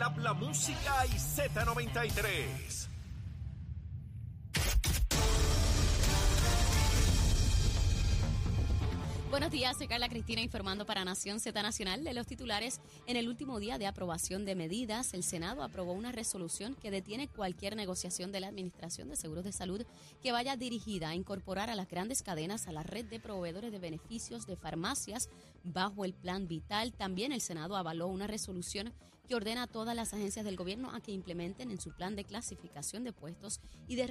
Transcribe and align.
el 0.00 0.04
habla 0.04 0.32
música 0.32 1.04
y 1.06 1.10
Z93. 1.10 2.88
Buenos 9.30 9.50
días, 9.50 9.76
soy 9.76 9.88
Carla 9.88 10.08
Cristina 10.08 10.40
informando 10.40 10.86
para 10.86 11.04
Nación 11.04 11.38
Z 11.38 11.62
Nacional 11.62 12.02
de 12.02 12.14
los 12.14 12.26
titulares. 12.26 12.80
En 13.06 13.16
el 13.16 13.28
último 13.28 13.60
día 13.60 13.76
de 13.78 13.86
aprobación 13.86 14.46
de 14.46 14.54
medidas, 14.54 15.12
el 15.12 15.22
Senado 15.22 15.62
aprobó 15.62 15.92
una 15.92 16.12
resolución 16.12 16.74
que 16.74 16.90
detiene 16.90 17.28
cualquier 17.28 17.76
negociación 17.76 18.32
de 18.32 18.40
la 18.40 18.48
Administración 18.48 19.08
de 19.08 19.16
Seguros 19.16 19.44
de 19.44 19.52
Salud 19.52 19.84
que 20.22 20.32
vaya 20.32 20.56
dirigida 20.56 21.10
a 21.10 21.14
incorporar 21.14 21.68
a 21.68 21.74
las 21.74 21.88
grandes 21.88 22.22
cadenas 22.22 22.68
a 22.68 22.72
la 22.72 22.82
red 22.82 23.04
de 23.04 23.20
proveedores 23.20 23.70
de 23.70 23.78
beneficios 23.78 24.46
de 24.46 24.56
farmacias 24.56 25.28
bajo 25.62 26.06
el 26.06 26.14
Plan 26.14 26.48
Vital. 26.48 26.92
También 26.92 27.32
el 27.32 27.42
Senado 27.42 27.76
avaló 27.76 28.08
una 28.08 28.26
resolución 28.26 28.92
que 29.30 29.36
ordena 29.36 29.62
a 29.62 29.66
todas 29.68 29.94
las 29.94 30.12
agencias 30.12 30.44
del 30.44 30.56
gobierno 30.56 30.90
a 30.90 31.00
que 31.00 31.12
implementen 31.12 31.70
en 31.70 31.80
su 31.80 31.92
plan 31.92 32.16
de 32.16 32.24
clasificación 32.24 33.04
de 33.04 33.12
puestos 33.12 33.60
y 33.86 33.94
de 33.94 34.08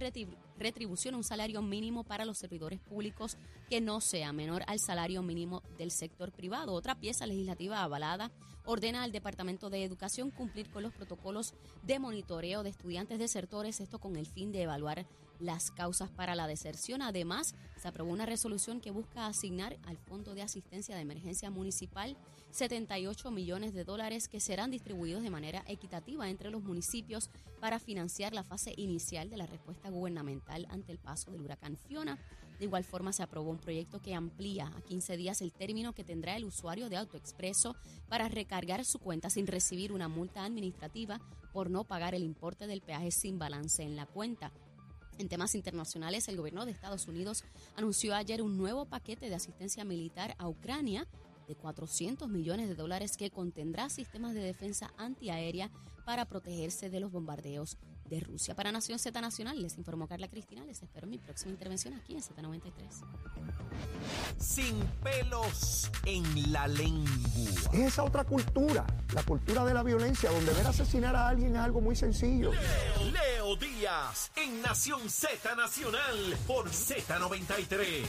retribución 0.58 1.14
un 1.14 1.26
salario 1.26 1.62
mínimo 1.62 2.06
para 2.06 2.24
los 2.24 2.38
servidores 2.38 2.80
públicos 2.80 3.36
que 3.70 3.82
no 3.82 4.00
sea 4.00 4.32
menor 4.32 4.64
al 4.66 4.80
salario 4.80 5.22
mínimo 5.22 5.62
del 5.78 5.92
sector 5.92 6.32
privado. 6.32 6.72
Otra 6.72 6.96
pieza 6.96 7.28
legislativa 7.28 7.84
avalada 7.84 8.32
ordena 8.64 9.04
al 9.04 9.12
Departamento 9.12 9.70
de 9.70 9.84
Educación 9.84 10.32
cumplir 10.32 10.70
con 10.70 10.84
los 10.84 10.94
protocolos 10.94 11.54
de 11.84 12.00
monitoreo 12.00 12.64
de 12.64 12.70
estudiantes 12.70 13.20
desertores, 13.20 13.82
esto 13.82 14.00
con 14.00 14.16
el 14.16 14.26
fin 14.26 14.54
de 14.54 14.62
evaluar 14.62 15.06
las 15.40 15.72
causas 15.72 16.10
para 16.10 16.36
la 16.36 16.48
deserción. 16.48 17.02
Además, 17.02 17.56
se 17.78 17.88
aprobó 17.88 18.12
una 18.12 18.26
resolución 18.26 18.82
que 18.82 18.92
busca 18.92 19.28
asignar 19.28 19.78
al 19.86 19.98
Fondo 19.98 20.36
de 20.36 20.42
Asistencia 20.42 20.96
de 20.96 21.02
Emergencia 21.02 21.50
Municipal 21.50 22.18
78 22.52 23.32
millones 23.32 23.74
de 23.74 23.84
dólares 23.84 24.28
que 24.28 24.40
serán 24.40 24.72
distribuidos 24.72 25.22
de 25.22 25.30
manera 25.30 25.64
equitativa 25.68 26.30
entre 26.30 26.50
los 26.50 26.64
municipios 26.64 27.30
para 27.60 27.80
financiar 27.80 28.34
la 28.34 28.44
fase 28.44 28.74
inicial 28.78 29.30
de 29.30 29.38
la 29.38 29.46
respuesta 29.46 29.90
gubernamental 29.90 30.66
ante 30.70 30.92
el 30.92 30.98
paso 30.98 31.32
del 31.32 31.42
huracán 31.42 31.78
Fiona. 31.78 32.18
De 32.58 32.66
igual 32.66 32.84
forma, 32.84 33.14
se 33.14 33.24
aprobó 33.24 33.52
un 33.52 33.60
proyecto 33.60 34.02
que 34.02 34.16
amplía 34.16 34.68
a 34.76 34.82
15 34.82 35.16
días 35.16 35.42
el 35.42 35.54
término 35.54 35.94
que 35.94 36.04
tendrá 36.04 36.36
el 36.36 36.44
usuario 36.44 36.90
de 36.90 36.98
AutoExpreso 36.98 37.76
para 38.10 38.28
recargar 38.28 38.84
su 38.84 39.00
cuenta 39.00 39.30
sin 39.30 39.48
recibir 39.48 39.94
una 39.94 40.10
multa 40.10 40.44
administrativa 40.44 41.22
por 41.54 41.70
no 41.70 41.86
pagar 41.86 42.16
el 42.16 42.24
importe 42.24 42.68
del 42.68 42.82
peaje 42.82 43.12
sin 43.12 43.40
balance 43.40 43.84
en 43.84 43.96
la 43.96 44.06
cuenta. 44.06 44.52
En 45.20 45.28
temas 45.28 45.54
internacionales, 45.54 46.30
el 46.30 46.38
gobierno 46.38 46.66
de 46.66 46.72
Estados 46.72 47.08
Unidos 47.08 47.44
anunció 47.76 48.16
ayer 48.16 48.42
un 48.42 48.58
nuevo 48.58 48.86
paquete 48.86 49.28
de 49.28 49.36
asistencia 49.36 49.84
militar 49.84 50.34
a 50.38 50.48
Ucrania 50.48 51.06
de 51.46 51.56
400 51.56 52.30
millones 52.30 52.70
de 52.70 52.76
dólares 52.76 53.18
que 53.18 53.30
contendrá 53.30 53.90
sistemas 53.90 54.34
de 54.34 54.40
defensa 54.40 54.94
antiaérea 54.98 55.72
para 56.06 56.24
protegerse 56.24 56.90
de 56.90 57.02
los 57.02 57.12
bombardeos 57.12 57.78
de 58.06 58.22
Rusia. 58.22 58.56
Para 58.56 58.72
Nación 58.72 58.98
Z 58.98 59.20
Nacional, 59.20 59.62
les 59.62 59.78
informó 59.78 60.08
Carla 60.08 60.28
Cristina. 60.28 60.64
Les 60.66 60.82
espero 60.82 61.06
en 61.06 61.12
mi 61.12 61.18
próxima 61.18 61.52
intervención 61.52 61.94
aquí 61.94 62.14
en 62.14 62.22
Z93. 62.22 62.72
Sin 64.38 64.80
pelos 65.04 65.92
en 66.06 66.52
la 66.52 66.68
lengua. 66.68 67.12
Es 67.74 67.80
esa 67.80 68.04
otra 68.04 68.24
cultura, 68.24 68.88
la 69.14 69.24
cultura 69.24 69.66
de 69.66 69.74
la 69.74 69.84
violencia, 69.84 70.32
donde 70.32 70.54
ver 70.54 70.66
asesinar 70.66 71.16
a 71.16 71.28
alguien 71.28 71.56
es 71.56 71.62
algo 71.62 71.82
muy 71.82 71.96
sencillo. 71.96 72.52
Leo, 72.52 73.29
Leo 73.50 73.56
Díaz 73.56 74.32
en 74.36 74.62
Nación 74.62 75.10
Z 75.10 75.56
Nacional 75.56 76.38
por 76.46 76.70
Z93. 76.70 78.06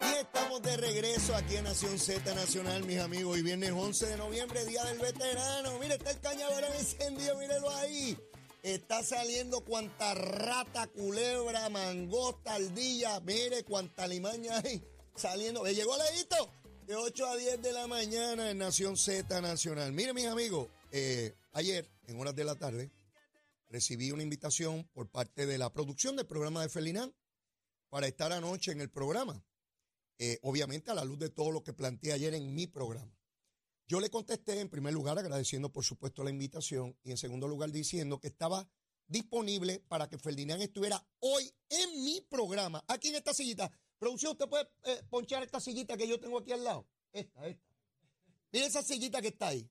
Y 0.00 0.14
estamos 0.14 0.62
de 0.62 0.76
regreso 0.76 1.34
aquí 1.36 1.56
en 1.56 1.64
Nación 1.64 1.98
Z 1.98 2.34
Nacional, 2.34 2.84
mis 2.84 2.98
amigos. 2.98 3.38
Y 3.38 3.42
viernes 3.42 3.70
11 3.70 4.06
de 4.06 4.16
noviembre, 4.16 4.64
Día 4.64 4.84
del 4.84 4.98
Veterano. 4.98 5.78
Mire, 5.78 5.94
está 5.94 6.10
el 6.10 6.20
cañaveral 6.20 6.72
encendido, 6.74 7.36
mírelo 7.38 7.70
ahí. 7.70 8.18
Está 8.62 9.04
saliendo 9.04 9.60
cuanta 9.60 10.14
rata, 10.14 10.88
culebra, 10.88 11.68
mangosta, 11.68 12.54
ardilla. 12.54 13.20
Mire 13.20 13.62
cuánta 13.64 14.06
limaña 14.08 14.58
hay 14.64 14.82
saliendo. 15.14 15.62
¿Me 15.62 15.74
llegó 15.74 15.96
Leito? 15.96 16.50
De 16.86 16.96
8 16.96 17.26
a 17.26 17.36
10 17.36 17.62
de 17.62 17.72
la 17.72 17.86
mañana 17.86 18.50
en 18.50 18.58
Nación 18.58 18.96
Z 18.96 19.40
Nacional. 19.40 19.92
Mire, 19.92 20.12
mis 20.12 20.26
amigos, 20.26 20.68
eh, 20.90 21.34
ayer, 21.52 21.88
en 22.08 22.20
horas 22.20 22.34
de 22.34 22.44
la 22.44 22.56
tarde, 22.56 22.90
recibí 23.72 24.12
una 24.12 24.22
invitación 24.22 24.84
por 24.92 25.10
parte 25.10 25.46
de 25.46 25.56
la 25.56 25.72
producción 25.72 26.14
del 26.14 26.26
programa 26.26 26.60
de 26.60 26.68
Felinán 26.68 27.14
para 27.88 28.06
estar 28.06 28.30
anoche 28.30 28.70
en 28.70 28.82
el 28.82 28.90
programa. 28.90 29.42
Eh, 30.18 30.38
obviamente 30.42 30.90
a 30.90 30.94
la 30.94 31.04
luz 31.04 31.18
de 31.18 31.30
todo 31.30 31.50
lo 31.50 31.64
que 31.64 31.72
planteé 31.72 32.12
ayer 32.12 32.34
en 32.34 32.54
mi 32.54 32.66
programa. 32.66 33.18
Yo 33.88 33.98
le 33.98 34.10
contesté 34.10 34.60
en 34.60 34.68
primer 34.68 34.92
lugar 34.92 35.18
agradeciendo 35.18 35.72
por 35.72 35.84
supuesto 35.84 36.22
la 36.22 36.30
invitación 36.30 36.96
y 37.02 37.10
en 37.10 37.16
segundo 37.16 37.48
lugar 37.48 37.72
diciendo 37.72 38.20
que 38.20 38.28
estaba 38.28 38.68
disponible 39.06 39.80
para 39.88 40.08
que 40.08 40.18
Ferdinand 40.18 40.62
estuviera 40.62 41.04
hoy 41.20 41.50
en 41.70 42.04
mi 42.04 42.20
programa, 42.20 42.84
aquí 42.86 43.08
en 43.08 43.16
esta 43.16 43.32
sillita. 43.32 43.70
Producción, 43.98 44.32
¿usted 44.32 44.48
puede 44.48 44.68
eh, 44.84 45.02
ponchar 45.08 45.42
esta 45.42 45.60
sillita 45.60 45.96
que 45.96 46.06
yo 46.06 46.20
tengo 46.20 46.38
aquí 46.38 46.52
al 46.52 46.62
lado? 46.62 46.86
Esta, 47.12 47.46
esta. 47.46 47.74
Mira 48.52 48.66
esa 48.66 48.82
sillita 48.82 49.22
que 49.22 49.28
está 49.28 49.48
ahí. 49.48 49.68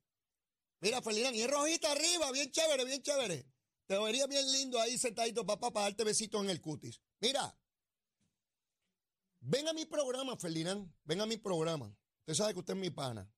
Mira, 0.80 1.02
Ferdinand, 1.02 1.36
y 1.36 1.44
es 1.44 1.50
rojita 1.50 1.92
arriba, 1.92 2.32
bien 2.32 2.52
chévere, 2.52 2.84
bien 2.86 3.02
chévere. 3.04 3.51
Te 3.92 4.00
vería 4.00 4.26
bien 4.26 4.50
lindo 4.54 4.80
ahí 4.80 4.98
sentadito, 4.98 5.46
papá, 5.46 5.70
para 5.70 5.88
darte 5.88 6.06
besitos 6.06 6.42
en 6.42 6.50
el 6.50 6.62
cutis. 6.62 7.02
Mira, 7.20 7.54
Ven 9.42 9.68
a 9.68 9.74
mi 9.74 9.86
programa, 9.86 10.38
Ferdinand. 10.38 10.90
Ven 11.04 11.20
a 11.20 11.26
mi 11.26 11.36
programa. 11.36 11.94
Usted 12.22 12.36
sabe 12.36 12.54
que 12.54 12.60
usted 12.60 12.74
es 12.74 12.80
mi 12.80 12.90
pana. 12.90 13.30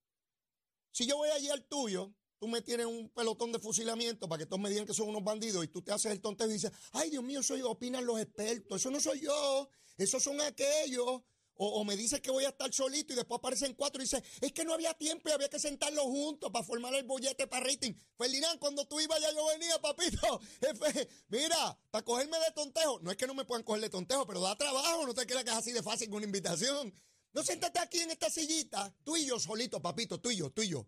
Si 0.91 1.07
yo 1.07 1.17
voy 1.17 1.29
allí 1.29 1.49
al 1.49 1.65
tuyo, 1.65 2.13
tú 2.37 2.47
me 2.47 2.61
tienes 2.61 2.85
un 2.85 3.09
pelotón 3.09 3.51
de 3.51 3.57
fusilamiento 3.57 4.29
para 4.29 4.37
que 4.37 4.45
todos 4.45 4.61
me 4.61 4.69
digan 4.69 4.85
que 4.85 4.93
son 4.93 5.09
unos 5.09 5.23
bandidos 5.23 5.65
y 5.65 5.69
tú 5.69 5.81
te 5.81 5.91
haces 5.91 6.11
el 6.11 6.21
tonto 6.21 6.45
y 6.45 6.53
dices, 6.53 6.71
ay 6.91 7.09
Dios 7.09 7.23
mío, 7.23 7.41
soy, 7.41 7.63
opinan 7.63 8.05
los 8.05 8.19
expertos. 8.19 8.79
Eso 8.79 8.91
no 8.91 8.99
soy 8.99 9.21
yo. 9.21 9.69
Esos 9.97 10.21
son 10.21 10.39
aquellos. 10.39 11.23
O, 11.55 11.83
me 11.83 11.95
dices 11.95 12.19
que 12.19 12.31
voy 12.31 12.45
a 12.45 12.49
estar 12.49 12.73
solito 12.73 13.13
y 13.13 13.15
después 13.15 13.37
aparecen 13.37 13.73
cuatro 13.75 14.01
y 14.01 14.05
dice, 14.05 14.23
es 14.41 14.51
que 14.51 14.65
no 14.65 14.73
había 14.73 14.93
tiempo 14.95 15.29
y 15.29 15.31
había 15.31 15.49
que 15.49 15.59
sentarlos 15.59 16.05
juntos 16.05 16.49
para 16.51 16.65
formar 16.65 16.93
el 16.95 17.05
bollete 17.05 17.45
para 17.47 17.65
rating. 17.65 17.93
Ferdinand, 18.17 18.59
cuando 18.59 18.85
tú 18.85 18.99
ibas 18.99 19.21
ya 19.21 19.31
yo 19.31 19.45
venía, 19.47 19.79
papito. 19.79 20.41
Jefe, 20.61 21.07
mira, 21.27 21.77
para 21.91 22.03
cogerme 22.03 22.39
de 22.39 22.51
tontejo. 22.55 22.99
No 23.01 23.11
es 23.11 23.17
que 23.17 23.27
no 23.27 23.35
me 23.35 23.45
puedan 23.45 23.63
coger 23.63 23.81
de 23.81 23.89
tontejo, 23.89 24.25
pero 24.25 24.41
da 24.41 24.55
trabajo, 24.55 25.05
no 25.05 25.13
te 25.13 25.25
creas 25.27 25.43
que 25.43 25.51
es 25.51 25.55
así 25.55 25.71
de 25.71 25.83
fácil 25.83 26.09
con 26.09 26.17
una 26.17 26.25
invitación. 26.25 26.93
No 27.33 27.43
siéntate 27.43 27.79
aquí 27.79 27.99
en 27.99 28.11
esta 28.11 28.29
sillita, 28.29 28.95
tú 29.03 29.15
y 29.15 29.25
yo 29.25 29.39
solito, 29.39 29.81
papito, 29.81 30.19
tú 30.19 30.31
y 30.31 30.37
yo, 30.37 30.51
tú 30.51 30.61
y 30.61 30.69
yo. 30.69 30.87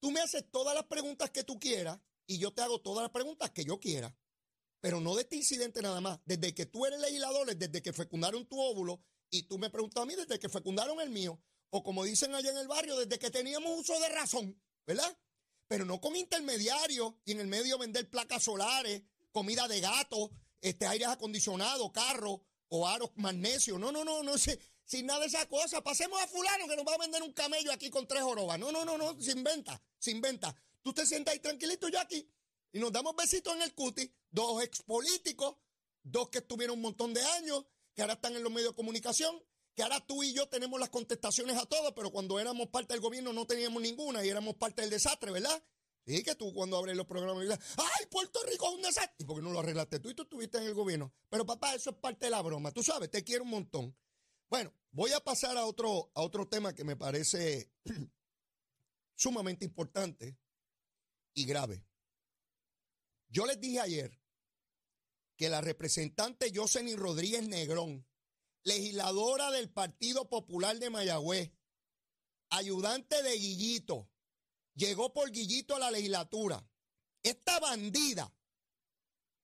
Tú 0.00 0.10
me 0.10 0.20
haces 0.20 0.50
todas 0.50 0.74
las 0.74 0.84
preguntas 0.84 1.30
que 1.30 1.44
tú 1.44 1.58
quieras 1.60 2.00
y 2.26 2.38
yo 2.38 2.52
te 2.52 2.62
hago 2.62 2.80
todas 2.80 3.02
las 3.02 3.12
preguntas 3.12 3.50
que 3.50 3.64
yo 3.64 3.78
quiera. 3.78 4.16
Pero 4.80 5.00
no 5.00 5.14
de 5.14 5.22
este 5.22 5.36
incidente 5.36 5.80
nada 5.80 6.00
más. 6.00 6.18
Desde 6.24 6.52
que 6.54 6.66
tú 6.66 6.84
eres 6.84 6.98
legislador, 7.00 7.54
desde 7.54 7.80
que 7.82 7.92
fecundaron 7.92 8.44
tu 8.46 8.60
óvulo, 8.60 9.00
y 9.32 9.44
tú 9.44 9.58
me 9.58 9.70
preguntas 9.70 10.02
a 10.02 10.06
mí 10.06 10.14
desde 10.14 10.38
que 10.38 10.48
fecundaron 10.48 11.00
el 11.00 11.10
mío, 11.10 11.40
o 11.70 11.82
como 11.82 12.04
dicen 12.04 12.34
allá 12.34 12.50
en 12.50 12.58
el 12.58 12.68
barrio, 12.68 12.98
desde 12.98 13.18
que 13.18 13.30
teníamos 13.30 13.80
uso 13.80 13.98
de 13.98 14.10
razón, 14.10 14.62
¿verdad? 14.86 15.18
Pero 15.66 15.86
no 15.86 16.00
con 16.00 16.14
intermediarios 16.14 17.14
y 17.24 17.32
en 17.32 17.40
el 17.40 17.46
medio 17.46 17.78
vender 17.78 18.10
placas 18.10 18.42
solares, 18.44 19.02
comida 19.32 19.66
de 19.68 19.80
gato, 19.80 20.30
este, 20.60 20.86
aires 20.86 21.08
acondicionados, 21.08 21.90
carros 21.92 22.40
o 22.68 22.86
aros 22.86 23.10
magnesio. 23.16 23.78
No, 23.78 23.90
no, 23.90 24.04
no, 24.04 24.22
no, 24.22 24.36
sé, 24.36 24.58
sin 24.84 25.06
nada 25.06 25.20
de 25.20 25.26
esa 25.28 25.48
cosa. 25.48 25.82
Pasemos 25.82 26.20
a 26.20 26.28
fulano 26.28 26.68
que 26.68 26.76
nos 26.76 26.86
va 26.86 26.94
a 26.94 26.98
vender 26.98 27.22
un 27.22 27.32
camello 27.32 27.72
aquí 27.72 27.88
con 27.88 28.06
tres 28.06 28.22
jorobas. 28.22 28.58
No, 28.58 28.70
no, 28.70 28.84
no, 28.84 28.98
no, 28.98 29.18
sin 29.18 29.42
venta, 29.42 29.82
sin 29.98 30.20
venta. 30.20 30.54
Tú 30.82 30.92
te 30.92 31.06
sientas 31.06 31.32
ahí 31.32 31.40
tranquilito 31.40 31.88
aquí 31.98 32.28
y 32.70 32.78
nos 32.78 32.92
damos 32.92 33.16
besitos 33.16 33.54
en 33.54 33.62
el 33.62 33.72
cuti. 33.72 34.12
Dos 34.30 34.62
expolíticos, 34.62 35.56
dos 36.02 36.28
que 36.28 36.38
estuvieron 36.38 36.76
un 36.76 36.82
montón 36.82 37.14
de 37.14 37.22
años, 37.22 37.64
que 37.94 38.02
ahora 38.02 38.14
están 38.14 38.34
en 38.34 38.42
los 38.42 38.52
medios 38.52 38.70
de 38.70 38.76
comunicación, 38.76 39.42
que 39.74 39.82
ahora 39.82 40.04
tú 40.06 40.22
y 40.22 40.32
yo 40.32 40.48
tenemos 40.48 40.78
las 40.78 40.90
contestaciones 40.90 41.56
a 41.56 41.66
todo, 41.66 41.94
pero 41.94 42.10
cuando 42.10 42.38
éramos 42.38 42.68
parte 42.68 42.94
del 42.94 43.00
gobierno 43.00 43.32
no 43.32 43.46
teníamos 43.46 43.82
ninguna 43.82 44.24
y 44.24 44.28
éramos 44.28 44.56
parte 44.56 44.82
del 44.82 44.90
desastre, 44.90 45.30
¿verdad? 45.30 45.62
Sí, 46.04 46.22
que 46.24 46.34
tú 46.34 46.52
cuando 46.52 46.76
abres 46.76 46.96
los 46.96 47.06
programas 47.06 47.42
dices, 47.44 47.58
¡ay, 47.76 48.06
Puerto 48.10 48.40
Rico 48.44 48.68
es 48.68 48.74
un 48.74 48.82
desastre! 48.82 49.16
¿Y 49.20 49.24
por 49.24 49.36
qué 49.36 49.42
no 49.42 49.52
lo 49.52 49.60
arreglaste 49.60 50.00
tú 50.00 50.10
y 50.10 50.14
tú 50.14 50.22
estuviste 50.22 50.58
en 50.58 50.64
el 50.64 50.74
gobierno? 50.74 51.12
Pero 51.28 51.46
papá, 51.46 51.74
eso 51.74 51.90
es 51.90 51.96
parte 51.96 52.26
de 52.26 52.30
la 52.30 52.42
broma. 52.42 52.72
Tú 52.72 52.82
sabes, 52.82 53.10
te 53.10 53.22
quiero 53.22 53.44
un 53.44 53.50
montón. 53.50 53.96
Bueno, 54.50 54.74
voy 54.90 55.12
a 55.12 55.20
pasar 55.20 55.56
a 55.56 55.64
otro, 55.64 56.10
a 56.14 56.22
otro 56.22 56.48
tema 56.48 56.74
que 56.74 56.84
me 56.84 56.96
parece 56.96 57.70
sumamente 59.14 59.64
importante 59.64 60.36
y 61.34 61.46
grave. 61.46 61.86
Yo 63.28 63.46
les 63.46 63.60
dije 63.60 63.80
ayer 63.80 64.21
que 65.42 65.48
la 65.48 65.60
representante 65.60 66.52
Yoseni 66.52 66.94
Rodríguez 66.94 67.48
Negrón, 67.48 68.06
legisladora 68.62 69.50
del 69.50 69.68
Partido 69.72 70.28
Popular 70.28 70.78
de 70.78 70.88
Mayagüez, 70.88 71.50
ayudante 72.50 73.20
de 73.24 73.36
Guillito, 73.36 74.08
llegó 74.76 75.12
por 75.12 75.32
Guillito 75.32 75.74
a 75.74 75.80
la 75.80 75.90
legislatura. 75.90 76.64
Esta 77.24 77.58
bandida, 77.58 78.32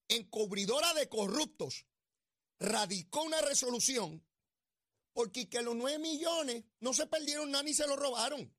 encubridora 0.07 0.95
de 0.95 1.09
corruptos, 1.09 1.85
radicó 2.61 3.25
una 3.25 3.41
resolución 3.41 4.25
porque 5.13 5.49
que 5.49 5.63
los 5.63 5.75
nueve 5.75 5.99
millones 5.99 6.63
no 6.79 6.95
se 6.95 7.09
perdieron 7.09 7.51
nada 7.51 7.65
ni 7.65 7.75
se 7.75 7.89
lo 7.89 7.97
robaron. 7.97 8.55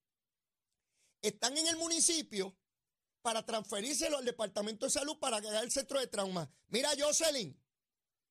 Están 1.21 1.57
en 1.57 1.67
el 1.67 1.77
municipio 1.77 2.58
para 3.21 3.45
transferírselo 3.45 4.17
al 4.17 4.25
Departamento 4.25 4.85
de 4.85 4.91
Salud 4.91 5.17
para 5.19 5.39
crear 5.39 5.63
el 5.63 5.71
centro 5.71 5.99
de 5.99 6.07
trauma. 6.07 6.51
Mira, 6.67 6.89
Jocelyn, 6.97 7.59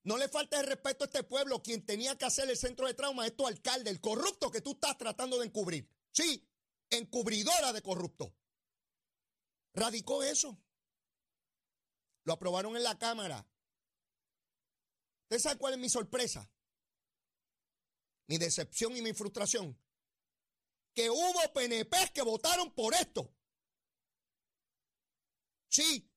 no 0.05 0.17
le 0.17 0.29
falta 0.29 0.59
el 0.59 0.67
respeto 0.67 1.05
a 1.05 1.07
este 1.07 1.23
pueblo. 1.23 1.63
Quien 1.63 1.85
tenía 1.85 2.17
que 2.17 2.25
hacer 2.25 2.49
el 2.49 2.57
centro 2.57 2.87
de 2.87 2.95
trauma 2.95 3.27
es 3.27 3.37
tu 3.37 3.47
alcalde, 3.47 3.91
el 3.91 4.01
corrupto 4.01 4.51
que 4.51 4.61
tú 4.61 4.73
estás 4.73 4.97
tratando 4.97 5.39
de 5.39 5.47
encubrir. 5.47 5.89
Sí, 6.11 6.49
encubridora 6.91 7.73
de 7.73 7.83
corrupto. 7.83 8.35
Radicó 9.75 10.23
eso. 10.23 10.59
Lo 12.25 12.33
aprobaron 12.33 12.77
en 12.77 12.83
la 12.83 12.99
Cámara. 12.99 13.47
¿Usted 15.25 15.39
sabe 15.39 15.59
cuál 15.59 15.75
es 15.75 15.79
mi 15.79 15.89
sorpresa? 15.89 16.51
Mi 18.27 18.39
decepción 18.39 18.97
y 18.97 19.03
mi 19.03 19.13
frustración. 19.13 19.79
Que 20.95 21.11
hubo 21.11 21.53
PNP 21.53 22.13
que 22.15 22.23
votaron 22.23 22.75
por 22.75 22.95
esto. 22.95 23.31
Sí. 25.69 26.11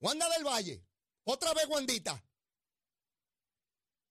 Wanda 0.00 0.28
del 0.30 0.44
Valle. 0.44 0.84
Otra 1.24 1.52
vez 1.54 1.66
Wandita. 1.68 2.24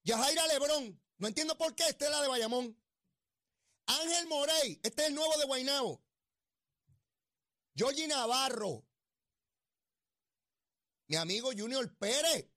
Yajaira 0.03 0.47
Lebrón. 0.47 1.01
No 1.17 1.27
entiendo 1.27 1.57
por 1.57 1.75
qué. 1.75 1.87
Esta 1.87 2.05
es 2.05 2.11
la 2.11 2.21
de 2.21 2.27
Bayamón. 2.27 2.77
Ángel 3.87 4.27
Morey. 4.27 4.79
Este 4.83 5.03
es 5.03 5.07
el 5.09 5.15
nuevo 5.15 5.37
de 5.37 5.45
Guaynabo. 5.45 6.03
Georgie 7.75 8.07
Navarro. 8.07 8.85
Mi 11.07 11.15
amigo 11.15 11.51
Junior 11.57 11.95
Pérez. 11.97 12.49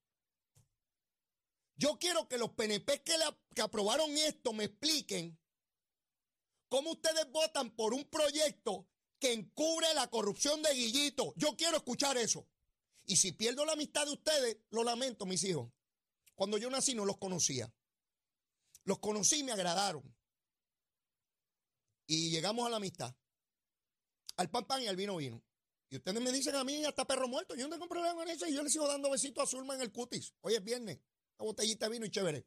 Yo 1.77 1.99
quiero 1.99 2.29
que 2.29 2.37
los 2.37 2.51
PNP 2.51 3.03
que, 3.03 3.15
que 3.55 3.63
aprobaron 3.63 4.11
esto 4.19 4.53
me 4.53 4.65
expliquen 4.65 5.39
cómo 6.69 6.91
ustedes 6.91 7.31
votan 7.31 7.71
por 7.71 7.95
un 7.95 8.05
proyecto 8.05 8.90
que 9.21 9.33
encubre 9.33 9.87
la 9.95 10.09
corrupción 10.09 10.63
de 10.63 10.75
Guillito. 10.75 11.33
Yo 11.37 11.57
quiero 11.57 11.77
escuchar 11.77 12.17
eso. 12.17 12.49
Y 13.05 13.17
si 13.17 13.33
pierdo 13.33 13.65
la 13.65 13.73
amistad 13.73 14.07
de 14.07 14.13
ustedes, 14.13 14.59
lo 14.71 14.83
lamento, 14.83 15.27
mis 15.27 15.45
hijos. 15.45 15.71
Cuando 16.35 16.59
yo 16.59 16.71
nací 16.71 16.95
no 16.95 17.05
los 17.05 17.19
conocía. 17.19 17.73
Los 18.85 18.99
conocí 18.99 19.41
y 19.41 19.43
me 19.45 19.53
agradaron. 19.53 20.03
Y 22.07 22.31
llegamos 22.31 22.67
a 22.67 22.71
la 22.71 22.79
amistad. 22.79 23.15
Al 24.37 24.51
pan 24.51 24.65
pan 24.65 24.83
y 24.83 24.87
al 24.87 24.97
vino 24.97 25.17
vino. 25.17 25.43
Y 25.91 25.97
ustedes 25.97 26.21
me 26.21 26.33
dicen 26.33 26.55
a 26.55 26.65
mí 26.65 26.85
hasta 26.85 27.07
perro 27.07 27.29
muerto. 27.29 27.55
Yo 27.55 27.69
no 27.69 27.75
tengo 27.75 27.89
problema 27.89 28.15
con 28.15 28.29
eso. 28.29 28.47
Y 28.47 28.55
yo 28.55 28.63
le 28.63 28.71
sigo 28.71 28.89
dando 28.89 29.11
besitos 29.11 29.45
a 29.45 29.47
Zulma 29.47 29.75
en 29.75 29.83
el 29.83 29.93
cutis. 29.93 30.33
Hoy 30.41 30.55
es 30.55 30.65
viernes. 30.65 30.99
Una 31.39 31.47
botellita 31.47 31.87
de 31.87 31.93
vino 31.93 32.07
y 32.07 32.11
chévere. 32.11 32.47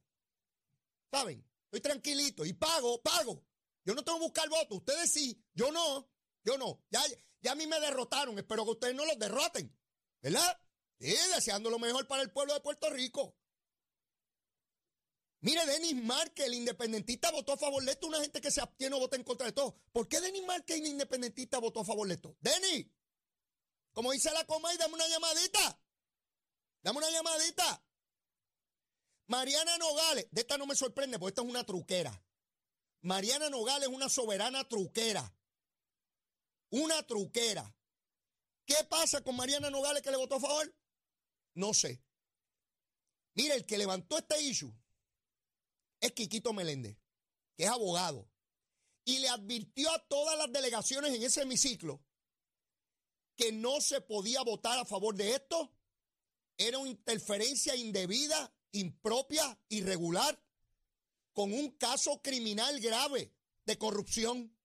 ¿Saben? 1.11 1.45
Estoy 1.65 1.81
tranquilito 1.81 2.45
y 2.45 2.53
pago, 2.53 3.01
pago. 3.01 3.43
Yo 3.85 3.93
no 3.93 4.03
tengo 4.03 4.17
que 4.19 4.25
buscar 4.25 4.49
votos. 4.49 4.77
Ustedes 4.77 5.11
sí. 5.11 5.39
Yo 5.53 5.71
no. 5.71 6.09
Yo 6.43 6.57
no. 6.57 6.81
Ya, 6.89 7.01
ya 7.41 7.51
a 7.53 7.55
mí 7.55 7.67
me 7.67 7.79
derrotaron. 7.79 8.37
Espero 8.37 8.65
que 8.65 8.71
ustedes 8.71 8.95
no 8.95 9.05
los 9.05 9.17
derroten. 9.17 9.75
¿Verdad? 10.21 10.59
Sí, 10.99 11.15
deseando 11.35 11.69
lo 11.69 11.79
mejor 11.79 12.07
para 12.07 12.21
el 12.21 12.31
pueblo 12.31 12.53
de 12.53 12.61
Puerto 12.61 12.89
Rico. 12.89 13.35
Mire, 15.41 15.65
Denis 15.65 15.95
Márquez, 16.01 16.45
el 16.45 16.53
independentista, 16.53 17.29
votó 17.29 17.53
a 17.53 17.57
favor 17.57 17.83
de 17.83 17.91
esto. 17.91 18.07
Una 18.07 18.21
gente 18.21 18.39
que 18.39 18.49
se 18.49 18.61
abstiene 18.61 18.95
o 18.95 18.99
vota 18.99 19.17
en 19.17 19.23
contra 19.23 19.45
de 19.45 19.51
todo. 19.51 19.75
¿Por 19.91 20.07
qué 20.07 20.21
Denis 20.21 20.45
Márquez, 20.45 20.77
el 20.77 20.87
independentista, 20.87 21.59
votó 21.59 21.81
a 21.81 21.85
favor 21.85 22.07
de 22.07 22.13
esto? 22.13 22.37
Denis, 22.39 22.87
como 23.91 24.13
dice 24.13 24.31
la 24.31 24.45
coma 24.45 24.73
y 24.73 24.77
dame 24.77 24.93
una 24.93 25.07
llamadita. 25.07 25.79
Dame 26.81 26.97
una 26.97 27.09
llamadita. 27.09 27.83
Mariana 29.27 29.77
Nogales, 29.77 30.27
de 30.31 30.41
esta 30.41 30.57
no 30.57 30.65
me 30.65 30.75
sorprende 30.75 31.19
porque 31.19 31.31
esta 31.31 31.41
es 31.41 31.49
una 31.49 31.65
truquera. 31.65 32.23
Mariana 33.01 33.49
Nogales 33.49 33.89
es 33.89 33.93
una 33.93 34.09
soberana 34.09 34.67
truquera. 34.67 35.33
Una 36.73 37.03
truquera. 37.05 37.71
¿Qué 38.65 38.75
pasa 38.89 39.23
con 39.23 39.35
Mariana 39.35 39.69
Nogales 39.69 40.01
que 40.01 40.09
le 40.09 40.17
votó 40.17 40.35
a 40.37 40.39
favor? 40.39 40.75
No 41.53 41.71
sé. 41.71 42.03
Mire, 43.35 43.53
el 43.53 43.65
que 43.67 43.77
levantó 43.77 44.17
este 44.17 44.41
issue 44.41 44.73
es 45.99 46.11
Quiquito 46.13 46.51
Meléndez, 46.51 46.97
que 47.55 47.65
es 47.65 47.69
abogado. 47.69 48.27
Y 49.05 49.19
le 49.19 49.29
advirtió 49.29 49.91
a 49.91 49.99
todas 50.07 50.35
las 50.35 50.51
delegaciones 50.51 51.13
en 51.13 51.21
ese 51.21 51.43
hemiciclo 51.43 52.03
que 53.35 53.51
no 53.51 53.79
se 53.79 54.01
podía 54.01 54.41
votar 54.41 54.79
a 54.79 54.85
favor 54.85 55.13
de 55.13 55.35
esto. 55.35 55.77
Era 56.57 56.79
una 56.79 56.89
interferencia 56.89 57.75
indebida, 57.75 58.51
impropia, 58.71 59.61
irregular, 59.69 60.43
con 61.33 61.53
un 61.53 61.69
caso 61.77 62.19
criminal 62.23 62.79
grave 62.79 63.31
de 63.63 63.77
corrupción. 63.77 64.57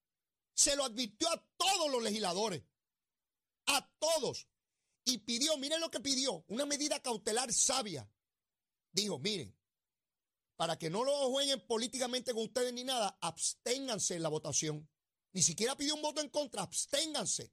Se 0.58 0.74
lo 0.74 0.82
advirtió 0.82 1.28
a 1.30 1.40
todos 1.56 1.88
los 1.92 2.02
legisladores 2.02 2.64
a 3.68 3.88
todos. 3.98 4.48
Y 5.04 5.18
pidió, 5.18 5.56
miren 5.56 5.80
lo 5.80 5.90
que 5.90 6.00
pidió, 6.00 6.44
una 6.48 6.66
medida 6.66 7.00
cautelar 7.00 7.52
sabia. 7.52 8.10
Dijo, 8.92 9.18
miren, 9.18 9.56
para 10.56 10.76
que 10.76 10.90
no 10.90 11.04
lo 11.04 11.30
jueguen 11.30 11.64
políticamente 11.66 12.34
con 12.34 12.42
ustedes 12.44 12.72
ni 12.72 12.84
nada, 12.84 13.16
absténganse 13.20 14.16
en 14.16 14.22
la 14.22 14.28
votación. 14.28 14.88
Ni 15.32 15.42
siquiera 15.42 15.76
pidió 15.76 15.94
un 15.94 16.02
voto 16.02 16.20
en 16.20 16.28
contra, 16.28 16.62
absténganse. 16.62 17.52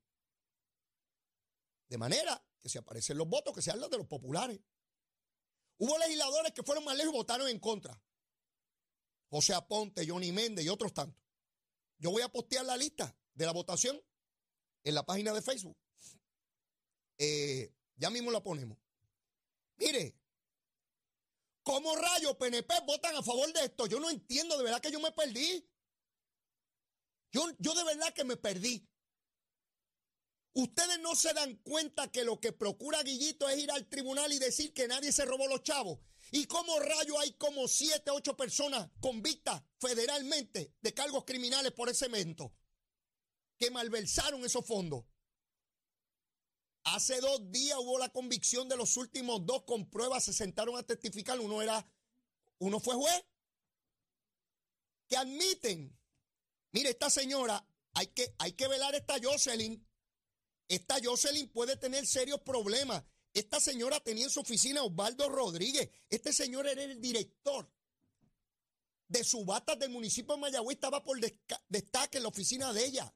De 1.88 1.98
manera 1.98 2.44
que 2.60 2.68
si 2.68 2.78
aparecen 2.78 3.18
los 3.18 3.28
votos, 3.28 3.54
que 3.54 3.62
sean 3.62 3.80
los 3.80 3.90
de 3.90 3.98
los 3.98 4.08
populares. 4.08 4.60
Hubo 5.78 5.98
legisladores 6.00 6.52
que 6.54 6.64
fueron 6.64 6.84
más 6.84 6.98
lejos 6.98 7.14
y 7.14 7.18
votaron 7.18 7.48
en 7.48 7.60
contra. 7.60 8.02
José 9.30 9.54
Aponte, 9.54 10.08
Johnny 10.08 10.32
Méndez 10.32 10.66
y 10.66 10.70
otros 10.70 10.94
tantos. 10.94 11.25
Yo 11.98 12.12
voy 12.12 12.22
a 12.22 12.30
postear 12.30 12.66
la 12.66 12.78
lista 12.78 13.16
de 13.34 13.46
la 13.46 13.52
votación 13.52 14.02
en 14.84 14.96
la 14.96 15.06
página 15.06 15.34
de 15.34 15.42
Facebook. 15.42 15.78
Eh, 17.18 17.74
ya 17.96 18.10
mismo 18.10 18.32
la 18.32 18.44
ponemos. 18.44 18.78
Mire, 19.78 20.16
¿cómo 21.64 21.96
rayos 21.96 22.36
PNP 22.36 22.74
votan 22.86 23.16
a 23.16 23.24
favor 23.24 23.52
de 23.54 23.66
esto? 23.66 23.88
Yo 23.88 24.00
no 24.00 24.10
entiendo, 24.10 24.58
de 24.58 24.64
verdad 24.64 24.82
que 24.82 24.92
yo 24.92 25.00
me 25.00 25.12
perdí. 25.12 25.68
Yo, 27.32 27.46
yo 27.60 27.74
de 27.74 27.84
verdad 27.84 28.14
que 28.14 28.24
me 28.24 28.38
perdí. 28.38 28.88
Ustedes 30.54 31.00
no 31.00 31.16
se 31.16 31.34
dan 31.34 31.56
cuenta 31.58 32.10
que 32.10 32.24
lo 32.24 32.40
que 32.40 32.54
procura 32.54 33.04
Guillito 33.04 33.50
es 33.50 33.58
ir 33.58 33.72
al 33.72 33.90
tribunal 33.90 34.32
y 34.32 34.40
decir 34.40 34.74
que 34.74 34.88
nadie 34.88 35.12
se 35.12 35.26
robó 35.26 35.48
los 35.48 35.64
chavos. 35.64 36.00
¿Y 36.32 36.48
cómo 36.48 36.80
rayo 36.80 37.20
hay 37.20 37.34
como 37.34 37.68
siete, 37.68 38.12
ocho 38.12 38.36
personas 38.36 38.90
convictas 39.00 39.62
federalmente 39.80 40.74
de 40.82 40.94
cargos 40.94 41.24
criminales 41.26 41.72
por 41.72 41.90
ese 41.90 42.06
evento? 42.06 42.54
Que 43.58 43.72
malversaron 43.72 44.44
esos 44.44 44.66
fondos. 44.66 45.06
Hace 46.86 47.20
dos 47.20 47.52
días 47.52 47.78
hubo 47.80 47.98
la 47.98 48.10
convicción 48.10 48.70
de 48.70 48.78
los 48.78 48.96
últimos 48.98 49.46
dos 49.46 49.64
con 49.64 49.90
pruebas, 49.90 50.26
se 50.26 50.34
sentaron 50.34 50.78
a 50.78 50.84
testificar. 50.84 51.40
Uno 51.40 51.62
era, 51.62 51.88
uno 52.60 52.80
fue 52.80 52.96
juez. 52.96 53.26
Que 55.08 55.18
admiten, 55.18 55.98
mire, 56.72 56.90
esta 56.90 57.10
señora, 57.10 57.68
hay 57.94 58.08
que, 58.08 58.36
hay 58.38 58.54
que 58.54 58.68
velar 58.68 58.94
esta 58.94 59.16
Jocelyn. 59.22 59.88
Esta 60.68 60.98
Jocelyn 61.04 61.50
puede 61.52 61.78
tener 61.78 62.06
serios 62.06 62.42
problemas. 62.42 63.04
Esta 63.36 63.60
señora 63.60 64.00
tenía 64.00 64.24
en 64.24 64.30
su 64.30 64.40
oficina 64.40 64.82
Osvaldo 64.82 65.28
Rodríguez. 65.28 65.90
Este 66.10 66.32
señor 66.32 66.68
era 66.68 66.82
el 66.82 67.02
director 67.02 67.70
de 69.10 69.24
subatas 69.26 69.78
del 69.78 69.90
municipio 69.90 70.36
de 70.36 70.42
Mayagüez. 70.42 70.78
Estaba 70.78 71.04
por 71.04 71.20
destaque 71.68 72.18
en 72.18 72.24
la 72.24 72.30
oficina 72.30 72.72
de 72.72 72.86
ella. 72.86 73.14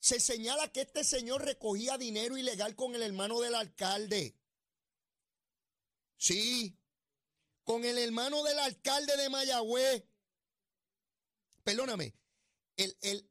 Se 0.00 0.18
señala 0.18 0.72
que 0.72 0.80
este 0.80 1.04
señor 1.04 1.44
recogía 1.44 1.96
dinero 1.96 2.36
ilegal 2.36 2.74
con 2.74 2.96
el 2.96 3.02
hermano 3.02 3.40
del 3.40 3.54
alcalde. 3.54 4.36
Sí, 6.16 6.76
con 7.62 7.84
el 7.84 7.96
hermano 7.96 8.42
del 8.42 8.58
alcalde 8.58 9.16
de 9.16 9.30
Mayagüez. 9.30 10.04
Perdóname, 11.62 12.12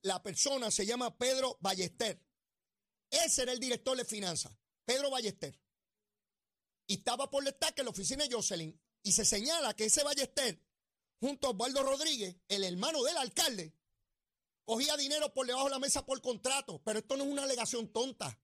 la 0.03 0.23
persona 0.23 0.71
se 0.71 0.85
llama 0.85 1.17
Pedro 1.17 1.57
Ballester. 1.59 2.23
Ese 3.09 3.41
era 3.43 3.51
el 3.51 3.59
director 3.59 3.97
de 3.97 4.05
finanzas, 4.05 4.57
Pedro 4.85 5.09
Ballester. 5.09 5.59
Y 6.87 6.95
estaba 6.95 7.29
por 7.29 7.43
destaque 7.43 7.81
en 7.81 7.85
la 7.85 7.91
oficina 7.91 8.25
de 8.25 8.33
Jocelyn. 8.33 8.79
Y 9.03 9.11
se 9.13 9.25
señala 9.25 9.73
que 9.73 9.85
ese 9.85 10.03
Ballester, 10.03 10.61
junto 11.19 11.47
a 11.47 11.51
Osvaldo 11.51 11.83
Rodríguez, 11.83 12.35
el 12.47 12.63
hermano 12.63 13.03
del 13.03 13.17
alcalde, 13.17 13.73
Cogía 14.65 14.95
dinero 14.95 15.33
por 15.33 15.45
debajo 15.45 15.65
de 15.65 15.71
la 15.71 15.79
mesa 15.79 16.05
por 16.05 16.21
contrato, 16.21 16.81
pero 16.85 16.99
esto 16.99 17.17
no 17.17 17.25
es 17.25 17.29
una 17.29 17.43
alegación 17.43 17.89
tonta. 17.91 18.39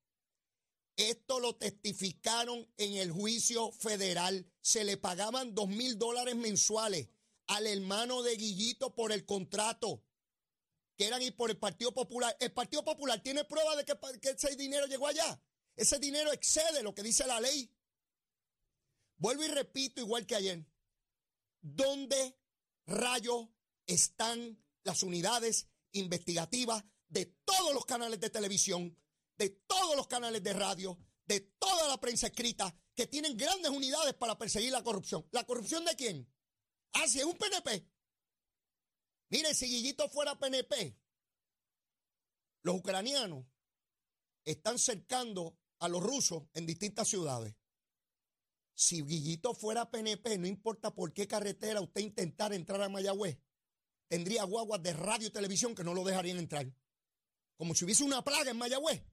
Esto 0.97 1.39
lo 1.39 1.55
testificaron 1.55 2.67
en 2.75 2.95
el 2.95 3.11
juicio 3.11 3.71
federal. 3.71 4.45
Se 4.59 4.83
le 4.83 4.97
pagaban 4.97 5.55
dos 5.55 5.69
mil 5.69 5.97
dólares 5.97 6.35
mensuales 6.35 7.07
al 7.47 7.67
hermano 7.67 8.21
de 8.21 8.35
Guillito 8.35 8.93
por 8.95 9.13
el 9.13 9.25
contrato, 9.25 10.03
que 10.97 11.07
eran 11.07 11.21
y 11.21 11.31
por 11.31 11.51
el 11.51 11.57
Partido 11.57 11.93
Popular. 11.93 12.35
El 12.41 12.51
Partido 12.51 12.83
Popular 12.83 13.23
tiene 13.23 13.45
prueba 13.45 13.77
de 13.77 13.85
que, 13.85 13.95
que 14.19 14.31
ese 14.31 14.57
dinero 14.57 14.87
llegó 14.87 15.07
allá. 15.07 15.41
Ese 15.79 15.97
dinero 15.97 16.33
excede 16.33 16.83
lo 16.83 16.93
que 16.93 17.01
dice 17.01 17.25
la 17.25 17.39
ley. 17.39 17.73
Vuelvo 19.15 19.45
y 19.45 19.47
repito, 19.47 20.01
igual 20.01 20.25
que 20.25 20.35
ayer. 20.35 20.65
¿Dónde 21.61 22.37
rayos 22.85 23.47
están 23.87 24.61
las 24.83 25.03
unidades 25.03 25.69
investigativa 25.93 26.85
de 27.07 27.27
todos 27.45 27.73
los 27.73 27.85
canales 27.85 28.19
de 28.19 28.29
televisión, 28.29 28.93
de 29.37 29.51
todos 29.51 29.95
los 29.95 30.05
canales 30.07 30.43
de 30.43 30.51
radio, 30.51 30.99
de 31.25 31.39
toda 31.39 31.87
la 31.87 31.97
prensa 31.97 32.27
escrita, 32.27 32.75
que 32.93 33.07
tienen 33.07 33.37
grandes 33.37 33.71
unidades 33.71 34.15
para 34.15 34.37
perseguir 34.37 34.73
la 34.73 34.83
corrupción. 34.83 35.29
¿La 35.31 35.45
corrupción 35.45 35.85
de 35.85 35.95
quién? 35.95 36.29
Ah, 36.91 37.07
si 37.07 37.19
es 37.19 37.25
un 37.25 37.37
PNP. 37.37 37.87
Mire, 39.29 39.53
si 39.53 39.67
Guillito 39.67 40.09
fuera 40.09 40.37
PNP, 40.37 40.99
los 42.63 42.75
ucranianos 42.75 43.45
están 44.43 44.77
cercando 44.77 45.57
a 45.79 45.87
los 45.87 46.03
rusos 46.03 46.43
en 46.53 46.65
distintas 46.65 47.07
ciudades. 47.07 47.55
Si 48.73 49.01
Guillito 49.01 49.53
fuera 49.53 49.91
PNP, 49.91 50.37
no 50.37 50.47
importa 50.47 50.93
por 50.93 51.13
qué 51.13 51.27
carretera 51.27 51.81
usted 51.81 52.01
intentara 52.01 52.55
entrar 52.55 52.81
a 52.81 52.89
Mayagüez, 52.89 53.37
tendría 54.07 54.43
guaguas 54.43 54.81
de 54.81 54.93
radio 54.93 55.27
y 55.27 55.31
televisión 55.31 55.75
que 55.75 55.83
no 55.83 55.93
lo 55.93 56.03
dejarían 56.03 56.37
entrar. 56.37 56.71
Como 57.57 57.75
si 57.75 57.83
hubiese 57.83 58.03
una 58.03 58.23
plaga 58.23 58.51
en 58.51 58.57
Mayagüez. 58.57 59.03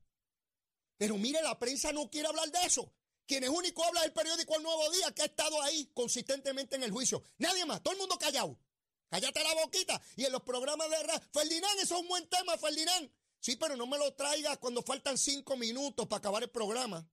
Pero 0.97 1.17
mire, 1.17 1.43
la 1.43 1.59
prensa 1.59 1.93
no 1.93 2.09
quiere 2.11 2.29
hablar 2.29 2.51
de 2.51 2.65
eso. 2.65 2.93
Quien 3.27 3.43
es 3.43 3.51
único 3.51 3.85
habla 3.85 4.03
del 4.03 4.13
periódico 4.13 4.57
El 4.57 4.63
Nuevo 4.63 4.89
Día, 4.93 5.13
que 5.13 5.23
ha 5.23 5.27
estado 5.27 5.61
ahí 5.63 5.91
consistentemente 5.93 6.77
en 6.77 6.85
el 6.85 6.93
juicio. 6.93 7.23
Nadie 7.39 7.67
más, 7.67 7.83
todo 7.83 7.93
el 7.93 7.99
mundo 7.99 8.17
callado. 8.19 8.57
Cállate 9.11 9.43
la 9.43 9.55
boquita. 9.55 10.01
Y 10.17 10.25
en 10.25 10.33
los 10.33 10.43
programas 10.43 10.89
de 10.91 11.03
radio, 11.03 11.21
Ferdinand, 11.33 11.81
eso 11.81 11.97
es 11.97 12.01
un 12.03 12.09
buen 12.09 12.29
tema, 12.29 12.57
Ferdinand. 12.57 13.11
Sí, 13.47 13.55
pero 13.55 13.77
no 13.77 13.87
me 13.87 13.97
lo 13.97 14.13
traigas 14.13 14.59
cuando 14.59 14.83
faltan 14.83 15.17
cinco 15.17 15.57
minutos 15.57 16.09
para 16.09 16.19
acabar 16.19 16.43
el 16.43 16.51
programa. 16.51 17.09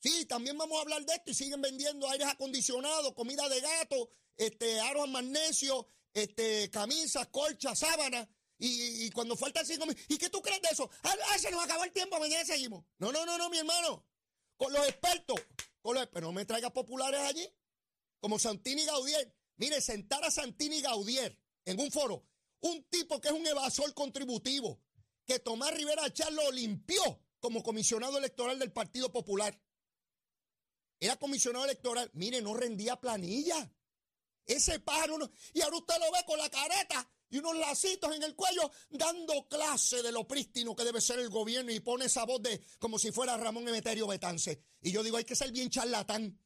Sí, 0.00 0.26
también 0.26 0.58
vamos 0.58 0.76
a 0.78 0.80
hablar 0.80 1.06
de 1.06 1.14
esto 1.14 1.30
y 1.30 1.34
siguen 1.34 1.60
vendiendo 1.60 2.10
aires 2.10 2.26
acondicionados, 2.26 3.14
comida 3.14 3.48
de 3.48 3.60
gato, 3.60 4.10
este, 4.36 4.80
aros 4.80 5.08
magnesio, 5.08 5.86
este, 6.12 6.68
camisas, 6.72 7.28
colchas, 7.28 7.78
sábanas. 7.78 8.26
Y, 8.58 9.08
cuando 9.12 9.36
faltan 9.36 9.64
cinco 9.64 9.86
minutos, 9.86 10.04
¿y 10.08 10.18
qué 10.18 10.28
tú 10.28 10.42
crees 10.42 10.60
de 10.60 10.70
eso? 10.72 10.90
Ah, 11.04 11.38
se 11.38 11.52
nos 11.52 11.62
acabó 11.62 11.84
el 11.84 11.92
tiempo, 11.92 12.18
mañana 12.18 12.44
seguimos. 12.44 12.84
No, 12.98 13.12
no, 13.12 13.24
no, 13.24 13.38
no, 13.38 13.48
mi 13.48 13.58
hermano. 13.58 14.04
Con 14.56 14.72
los 14.72 14.88
expertos, 14.88 15.40
con 15.82 15.94
los, 15.94 16.08
pero 16.08 16.26
no 16.26 16.32
me 16.32 16.44
traigas 16.46 16.72
populares 16.72 17.20
allí, 17.20 17.48
como 18.18 18.40
Santini 18.40 18.84
Gaudier. 18.84 19.32
Mire, 19.54 19.80
sentar 19.80 20.24
a 20.24 20.32
Santini 20.32 20.80
Gaudier 20.80 21.38
en 21.64 21.78
un 21.78 21.92
foro, 21.92 22.26
un 22.58 22.82
tipo 22.90 23.20
que 23.20 23.28
es 23.28 23.34
un 23.34 23.46
evasor 23.46 23.94
contributivo, 23.94 24.82
que 25.26 25.40
Tomás 25.40 25.74
Rivera 25.74 26.12
Char 26.12 26.32
lo 26.32 26.50
limpió 26.52 27.20
como 27.40 27.62
comisionado 27.62 28.18
electoral 28.18 28.58
del 28.58 28.72
Partido 28.72 29.12
Popular. 29.12 29.60
Era 30.98 31.16
comisionado 31.16 31.64
electoral. 31.64 32.10
Mire, 32.14 32.40
no 32.40 32.54
rendía 32.54 32.96
planilla. 32.96 33.70
Ese 34.46 34.78
pájaro. 34.78 35.30
y 35.52 35.60
ahora 35.60 35.76
usted 35.76 35.94
lo 35.98 36.12
ve 36.12 36.24
con 36.24 36.38
la 36.38 36.48
careta 36.48 37.10
y 37.28 37.38
unos 37.38 37.56
lacitos 37.56 38.14
en 38.14 38.22
el 38.22 38.36
cuello 38.36 38.70
dando 38.90 39.48
clase 39.48 40.02
de 40.02 40.12
lo 40.12 40.26
prístino 40.28 40.76
que 40.76 40.84
debe 40.84 41.00
ser 41.00 41.18
el 41.18 41.28
gobierno 41.28 41.72
y 41.72 41.80
pone 41.80 42.04
esa 42.04 42.24
voz 42.24 42.40
de 42.42 42.64
como 42.78 42.98
si 42.98 43.10
fuera 43.10 43.36
Ramón 43.36 43.66
Emeterio 43.66 44.06
Betance. 44.06 44.62
Y 44.80 44.92
yo 44.92 45.02
digo, 45.02 45.16
hay 45.16 45.24
que 45.24 45.34
ser 45.34 45.50
bien 45.50 45.68
charlatán. 45.68 46.40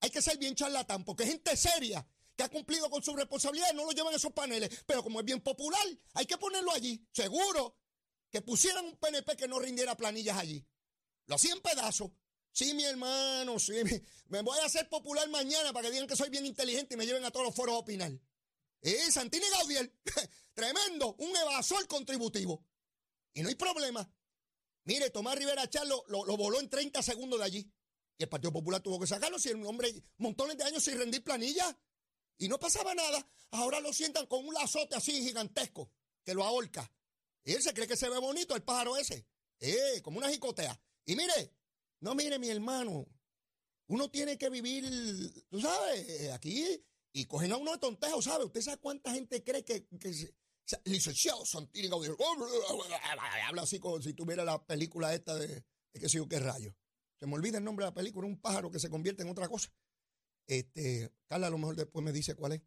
Hay 0.00 0.10
que 0.10 0.20
ser 0.22 0.36
bien 0.36 0.54
charlatán 0.54 1.04
porque 1.04 1.26
gente 1.26 1.56
seria 1.56 2.06
que 2.36 2.44
ha 2.44 2.48
cumplido 2.48 2.88
con 2.88 3.02
su 3.02 3.16
responsabilidad 3.16 3.72
no 3.74 3.84
lo 3.84 3.90
llevan 3.90 4.14
esos 4.14 4.32
paneles. 4.32 4.84
Pero 4.86 5.02
como 5.02 5.18
es 5.20 5.26
bien 5.26 5.40
popular, 5.40 5.86
hay 6.14 6.26
que 6.26 6.38
ponerlo 6.38 6.72
allí. 6.72 7.04
Seguro 7.10 7.77
que 8.30 8.42
pusieran 8.42 8.84
un 8.84 8.96
PNP 8.96 9.36
que 9.36 9.48
no 9.48 9.58
rindiera 9.58 9.96
planillas 9.96 10.38
allí. 10.38 10.66
Lo 11.26 11.36
hacían 11.36 11.60
pedazos. 11.60 12.10
Sí, 12.52 12.74
mi 12.74 12.84
hermano, 12.84 13.58
sí. 13.58 13.74
Me 14.28 14.42
voy 14.42 14.58
a 14.60 14.66
hacer 14.66 14.88
popular 14.88 15.28
mañana 15.28 15.72
para 15.72 15.86
que 15.86 15.92
digan 15.92 16.08
que 16.08 16.16
soy 16.16 16.28
bien 16.30 16.46
inteligente 16.46 16.94
y 16.94 16.96
me 16.96 17.06
lleven 17.06 17.24
a 17.24 17.30
todos 17.30 17.46
los 17.46 17.54
foros 17.54 17.74
a 17.74 17.78
opinar. 17.78 18.12
Eh, 18.80 19.10
Santini 19.10 19.46
Gaudiel, 19.50 19.92
tremendo, 20.54 21.14
un 21.18 21.36
evasor 21.36 21.86
contributivo. 21.86 22.64
Y 23.32 23.42
no 23.42 23.48
hay 23.48 23.54
problema. 23.54 24.10
Mire, 24.84 25.10
Tomás 25.10 25.36
Rivera 25.36 25.68
Charlo 25.68 26.04
lo, 26.08 26.24
lo, 26.24 26.36
voló 26.36 26.60
en 26.60 26.68
30 26.68 27.02
segundos 27.02 27.38
de 27.38 27.44
allí. 27.44 27.72
Y 28.16 28.22
el 28.22 28.28
Partido 28.28 28.52
Popular 28.52 28.80
tuvo 28.80 28.98
que 28.98 29.06
sacarlo. 29.06 29.38
Si 29.38 29.50
el 29.50 29.64
hombre, 29.64 29.92
montones 30.16 30.56
de 30.56 30.64
años 30.64 30.82
sin 30.82 30.98
rendir 30.98 31.22
planilla. 31.22 31.78
Y 32.38 32.48
no 32.48 32.58
pasaba 32.58 32.94
nada. 32.94 33.26
Ahora 33.50 33.80
lo 33.80 33.92
sientan 33.92 34.26
con 34.26 34.46
un 34.46 34.54
lazote 34.54 34.96
así 34.96 35.22
gigantesco 35.22 35.92
que 36.24 36.34
lo 36.34 36.44
ahorca. 36.44 36.90
Y 37.44 37.52
él 37.52 37.62
se 37.62 37.72
cree 37.72 37.86
que 37.86 37.96
se 37.96 38.08
ve 38.08 38.18
bonito 38.18 38.54
el 38.54 38.62
pájaro 38.62 38.96
ese. 38.96 39.26
Eh, 39.60 40.00
como 40.02 40.18
una 40.18 40.30
jicotea. 40.30 40.80
Y 41.04 41.16
mire, 41.16 41.54
no 42.00 42.14
mire 42.14 42.38
mi 42.38 42.48
hermano. 42.48 43.06
Uno 43.86 44.10
tiene 44.10 44.36
que 44.36 44.50
vivir, 44.50 44.84
tú 45.48 45.60
sabes, 45.60 46.08
eh, 46.08 46.32
aquí 46.32 46.84
y 47.12 47.24
cogen 47.24 47.52
a 47.52 47.56
uno 47.56 47.72
de 47.72 47.78
tontejo, 47.78 48.20
¿sabe? 48.20 48.44
¿Usted 48.44 48.60
sabe 48.60 48.76
cuánta 48.76 49.12
gente 49.12 49.42
cree 49.42 49.64
que, 49.64 49.86
que 49.98 50.12
licenciado 50.84 51.44
Santini 51.46 51.88
habla 53.46 53.62
así 53.62 53.78
como 53.78 54.00
si 54.02 54.12
tuviera 54.12 54.44
la 54.44 54.62
película 54.64 55.14
esta 55.14 55.34
de, 55.34 55.46
de 55.46 56.00
que 56.00 56.08
sé 56.08 56.18
yo 56.18 56.28
qué 56.28 56.38
rayo. 56.38 56.74
Se 57.16 57.26
me 57.26 57.34
olvida 57.34 57.58
el 57.58 57.64
nombre 57.64 57.84
de 57.84 57.90
la 57.90 57.94
película, 57.94 58.28
un 58.28 58.40
pájaro 58.40 58.70
que 58.70 58.78
se 58.78 58.90
convierte 58.90 59.22
en 59.22 59.30
otra 59.30 59.48
cosa. 59.48 59.72
Este, 60.46 61.10
Carla 61.26 61.48
a 61.48 61.50
lo 61.50 61.58
mejor 61.58 61.76
después 61.76 62.04
me 62.04 62.12
dice 62.12 62.34
cuál 62.34 62.52
es. 62.52 62.62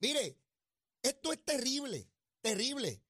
Mire, 0.00 0.38
esto 1.02 1.32
es 1.32 1.44
terrible, 1.44 2.10
terrible. 2.40 3.02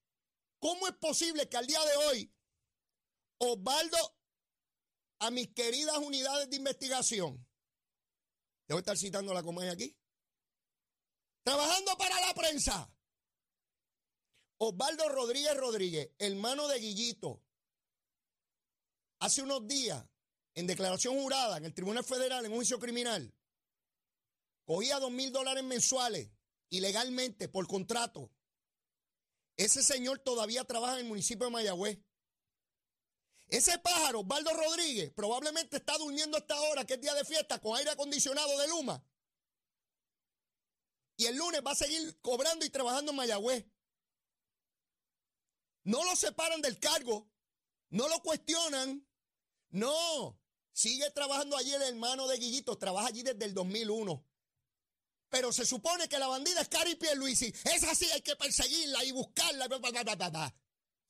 ¿Cómo 0.59 0.87
es 0.87 0.95
posible 0.95 1.47
que 1.47 1.57
al 1.57 1.67
día 1.67 1.83
de 1.83 1.95
hoy 2.07 2.33
Osvaldo, 3.39 3.97
a 5.19 5.31
mis 5.31 5.53
queridas 5.53 5.97
unidades 5.97 6.49
de 6.49 6.55
investigación, 6.55 7.47
debo 8.67 8.79
estar 8.79 8.97
citando 8.97 9.33
la 9.33 9.43
comedia 9.43 9.71
aquí, 9.71 9.95
trabajando 11.43 11.97
para 11.97 12.19
la 12.21 12.33
prensa, 12.33 12.91
Osvaldo 14.59 15.07
Rodríguez 15.09 15.55
Rodríguez, 15.55 16.11
hermano 16.17 16.67
de 16.67 16.79
Guillito, 16.79 17.43
hace 19.19 19.43
unos 19.43 19.67
días, 19.67 20.03
en 20.55 20.65
declaración 20.65 21.15
jurada 21.19 21.57
en 21.57 21.65
el 21.65 21.73
Tribunal 21.75 22.03
Federal, 22.03 22.43
en 22.43 22.51
un 22.51 22.57
juicio 22.57 22.79
criminal, 22.79 23.31
cogía 24.65 24.99
dos 24.99 25.11
mil 25.11 25.31
dólares 25.31 25.63
mensuales 25.63 26.31
ilegalmente 26.69 27.47
por 27.47 27.67
contrato 27.67 28.31
ese 29.57 29.83
señor 29.83 30.19
todavía 30.19 30.63
trabaja 30.63 30.93
en 30.93 30.99
el 30.99 31.05
municipio 31.05 31.45
de 31.45 31.51
Mayagüez. 31.51 31.99
Ese 33.49 33.79
pájaro, 33.79 34.19
Osvaldo 34.21 34.53
Rodríguez, 34.53 35.11
probablemente 35.11 35.77
está 35.77 35.97
durmiendo 35.97 36.37
esta 36.37 36.59
hora, 36.61 36.85
que 36.85 36.95
es 36.95 37.01
día 37.01 37.13
de 37.13 37.25
fiesta, 37.25 37.59
con 37.59 37.75
aire 37.77 37.91
acondicionado 37.91 38.57
de 38.59 38.67
Luma. 38.67 39.03
Y 41.15 41.25
el 41.25 41.35
lunes 41.35 41.61
va 41.65 41.71
a 41.71 41.75
seguir 41.75 42.19
cobrando 42.21 42.65
y 42.65 42.69
trabajando 42.69 43.11
en 43.11 43.17
Mayagüez. 43.17 43.65
No 45.83 46.03
lo 46.03 46.15
separan 46.15 46.61
del 46.61 46.79
cargo, 46.79 47.27
no 47.89 48.07
lo 48.09 48.21
cuestionan. 48.21 49.07
No, 49.69 50.39
sigue 50.73 51.09
trabajando 51.11 51.57
allí 51.57 51.73
el 51.73 51.81
hermano 51.81 52.27
de 52.27 52.37
Guillito, 52.37 52.77
trabaja 52.77 53.07
allí 53.07 53.23
desde 53.23 53.45
el 53.45 53.53
2001. 53.53 54.23
Pero 55.29 55.51
se 55.51 55.65
supone 55.65 56.07
que 56.07 56.19
la 56.19 56.27
bandida 56.27 56.61
es 56.61 56.69
Cari 56.69 56.97
Luisi. 57.15 57.53
Es 57.65 57.83
así, 57.83 58.05
hay 58.11 58.21
que 58.21 58.35
perseguirla 58.35 59.03
y 59.03 59.11
buscarla. 59.11 59.67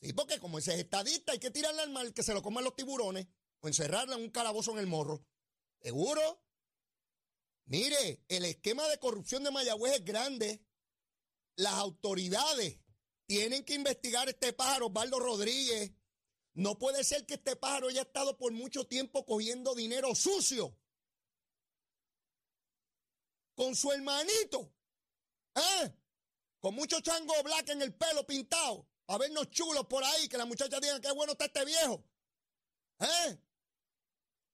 sí, 0.02 0.14
porque 0.14 0.40
como 0.40 0.58
ese 0.58 0.74
es 0.74 0.80
estadista, 0.80 1.34
hay 1.34 1.40
que 1.40 1.52
tirarla 1.52 1.84
al 1.84 1.92
mar, 1.92 2.12
que 2.14 2.24
se 2.24 2.34
lo 2.34 2.42
coman 2.42 2.64
los 2.64 2.76
tiburones, 2.76 3.28
o 3.60 3.68
encerrarla 3.68 4.16
en 4.16 4.24
un 4.24 4.30
calabozo 4.30 4.72
en 4.72 4.80
el 4.80 4.88
morro. 4.88 5.24
¿Seguro? 5.82 6.44
Mire, 7.66 8.24
el 8.28 8.46
esquema 8.46 8.88
de 8.88 8.98
corrupción 8.98 9.44
de 9.44 9.52
Mayagüez 9.52 9.96
es 9.96 10.06
grande. 10.06 10.66
Las 11.56 11.74
autoridades 11.74 12.80
tienen 13.28 13.64
que 13.66 13.76
investigar 13.76 14.30
este 14.30 14.54
pájaro, 14.54 14.88
Osvaldo 14.88 15.20
Rodríguez. 15.20 15.92
No 16.54 16.80
puede 16.80 17.04
ser 17.04 17.26
que 17.26 17.36
este 17.36 17.56
pájaro 17.56 17.90
haya 17.90 18.02
estado 18.02 18.38
por 18.38 18.52
mucho 18.52 18.88
tiempo 18.88 19.26
cogiendo 19.26 19.76
dinero 19.76 20.16
sucio 20.16 20.76
con 23.58 23.76
su 23.76 23.92
hermanito, 23.92 24.72
¿eh? 25.56 25.92
Con 26.60 26.76
mucho 26.76 27.02
chango 27.02 27.34
black 27.44 27.70
en 27.70 27.82
el 27.82 27.94
pelo 27.96 28.26
pintado, 28.26 28.88
a 29.08 29.18
vernos 29.18 29.50
chulos 29.50 29.88
por 29.88 30.04
ahí, 30.04 30.30
que 30.30 30.38
la 30.38 30.46
muchacha 30.46 30.80
diga 30.80 31.02
qué 31.02 31.12
bueno 31.12 31.32
está 31.32 31.46
este 31.46 31.66
viejo. 31.66 32.06
¿Eh? 33.00 33.38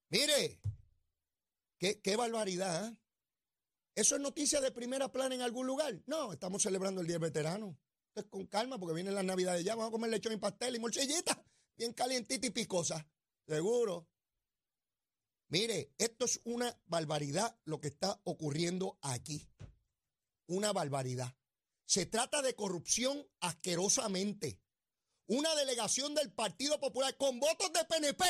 Mire, 0.10 0.62
qué, 1.77 2.00
qué 2.01 2.15
barbaridad, 2.15 2.88
¿eh? 2.88 2.98
¿Eso 3.93 4.15
es 4.15 4.22
noticia 4.22 4.62
de 4.62 4.72
primera 4.72 5.12
plana 5.12 5.36
en 5.36 5.41
algún 5.41 5.67
lugar? 5.67 6.01
No, 6.07 6.31
estamos 6.31 6.63
celebrando 6.63 7.01
el 7.01 7.07
Día 7.07 7.19
Veterano. 7.19 7.77
Entonces, 8.07 8.31
con 8.31 8.48
calma, 8.48 8.79
porque 8.79 8.95
vienen 8.95 9.15
las 9.15 9.25
navidades 9.25 9.65
ya. 9.65 9.75
Vamos 9.75 9.89
a 9.89 9.91
comer 9.91 10.10
lechón 10.10 10.33
y 10.33 10.38
pastel 10.38 10.75
y 10.75 10.79
morcillita. 10.79 11.43
Bien 11.75 11.93
calientita 11.93 12.48
y 12.48 12.51
picosa. 12.51 13.05
Seguro. 13.45 14.07
Mire, 15.53 15.93
esto 16.00 16.25
es 16.25 16.41
una 16.45 16.75
barbaridad 16.88 17.55
lo 17.65 17.79
que 17.79 17.89
está 17.89 18.19
ocurriendo 18.24 18.98
aquí. 19.03 19.48
Una 20.48 20.74
barbaridad. 20.74 21.31
Se 21.86 22.07
trata 22.07 22.41
de 22.41 22.55
corrupción 22.55 23.24
asquerosamente. 23.39 24.60
Una 25.27 25.53
delegación 25.53 26.15
del 26.15 26.33
Partido 26.33 26.79
Popular 26.79 27.15
con 27.17 27.39
votos 27.39 27.72
de 27.72 27.86
PNP 27.86 28.25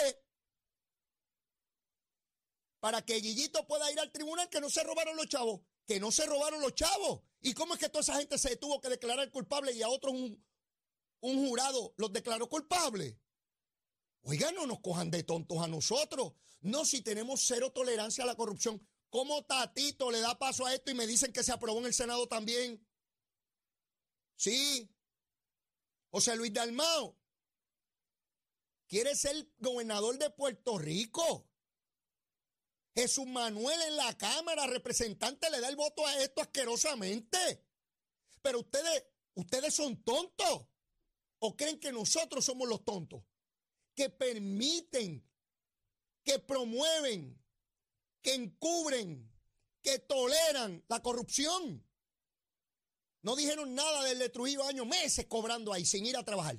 para 2.82 3.02
que 3.06 3.22
Guillito 3.22 3.66
pueda 3.68 3.90
ir 3.90 4.02
al 4.02 4.12
tribunal 4.12 4.50
que 4.50 4.60
no 4.60 4.70
se 4.70 4.84
robaron 4.84 5.16
los 5.16 5.30
chavos. 5.30 5.62
Que 5.88 6.02
no 6.02 6.12
se 6.12 6.26
robaron 6.26 6.60
los 6.60 6.76
chavos. 6.76 7.22
¿Y 7.40 7.54
cómo 7.54 7.76
es 7.76 7.80
que 7.80 7.88
toda 7.88 8.02
esa 8.02 8.18
gente 8.18 8.38
se 8.38 8.58
tuvo 8.58 8.82
que 8.82 8.90
declarar 8.90 9.32
culpable 9.32 9.72
y 9.72 9.82
a 9.82 9.88
otros 9.88 10.14
un, 10.14 11.48
jurado 11.48 11.94
los 11.96 12.12
declaró 12.12 12.50
culpables? 12.50 13.16
Oiga, 14.24 14.52
no 14.52 14.68
nos 14.68 14.82
cojan 14.82 15.10
de 15.10 15.24
tontos 15.24 15.60
a 15.60 15.70
nosotros. 15.70 16.34
No, 16.64 16.86
si 16.86 17.02
tenemos 17.02 17.42
cero 17.46 17.72
tolerancia 17.72 18.24
a 18.24 18.28
la 18.28 18.36
corrupción. 18.36 18.86
¿Cómo 19.10 19.44
Tatito 19.46 20.10
le 20.10 20.22
da 20.22 20.40
paso 20.40 20.66
a 20.66 20.74
esto 20.74 20.90
y 20.92 20.96
me 20.96 21.06
dicen 21.06 21.32
que 21.32 21.44
se 21.44 21.52
aprobó 21.52 21.80
en 21.80 21.86
el 21.86 21.94
Senado 21.94 22.28
también? 22.28 22.84
Sí. 24.36 24.90
José 26.10 26.36
Luis 26.36 26.54
Dalmao 26.54 27.18
quiere 28.88 29.16
ser 29.16 29.50
gobernador 29.58 30.18
de 30.18 30.30
Puerto 30.30 30.78
Rico. 30.78 31.50
Jesús 32.96 33.26
Manuel 33.26 33.82
en 33.82 33.98
la 33.98 34.16
Cámara, 34.18 34.68
representante, 34.68 35.50
le 35.50 35.60
da 35.60 35.68
el 35.68 35.76
voto 35.76 36.06
a 36.06 36.18
esto 36.20 36.42
asquerosamente. 36.42 37.66
Pero 38.42 38.60
ustedes, 38.60 39.06
ustedes 39.34 39.74
son 39.74 40.04
tontos. 40.04 40.68
¿O 41.40 41.58
creen 41.58 41.80
que 41.80 41.92
nosotros 41.92 42.46
somos 42.46 42.70
los 42.70 42.86
tontos? 42.86 43.24
Que 43.96 44.10
permiten, 44.10 45.28
que 46.24 46.40
promueven, 46.40 47.42
que 48.22 48.34
encubren, 48.34 49.32
que 49.82 50.00
toleran 50.00 50.84
la 50.88 51.02
corrupción. 51.02 51.86
No 53.22 53.36
dijeron 53.36 53.76
nada 53.76 54.04
del 54.04 54.20
de 54.20 54.30
Trujillo 54.30 54.64
años, 54.66 54.86
meses 54.88 55.26
cobrando 55.28 55.72
ahí 55.74 55.86
sin 55.86 56.06
ir 56.06 56.18
a 56.18 56.24
trabajar. 56.24 56.58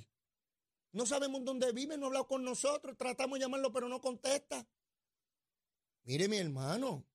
No 0.91 1.05
sabemos 1.05 1.43
dónde 1.43 1.71
vive, 1.73 1.97
no 1.97 2.05
ha 2.05 2.07
hablado 2.07 2.27
con 2.27 2.43
nosotros, 2.43 2.97
tratamos 2.97 3.37
de 3.37 3.45
llamarlo, 3.45 3.71
pero 3.71 3.89
no 3.89 3.99
contesta. 4.01 4.65
Mire, 6.03 6.27
mi 6.27 6.37
hermano, 6.37 7.05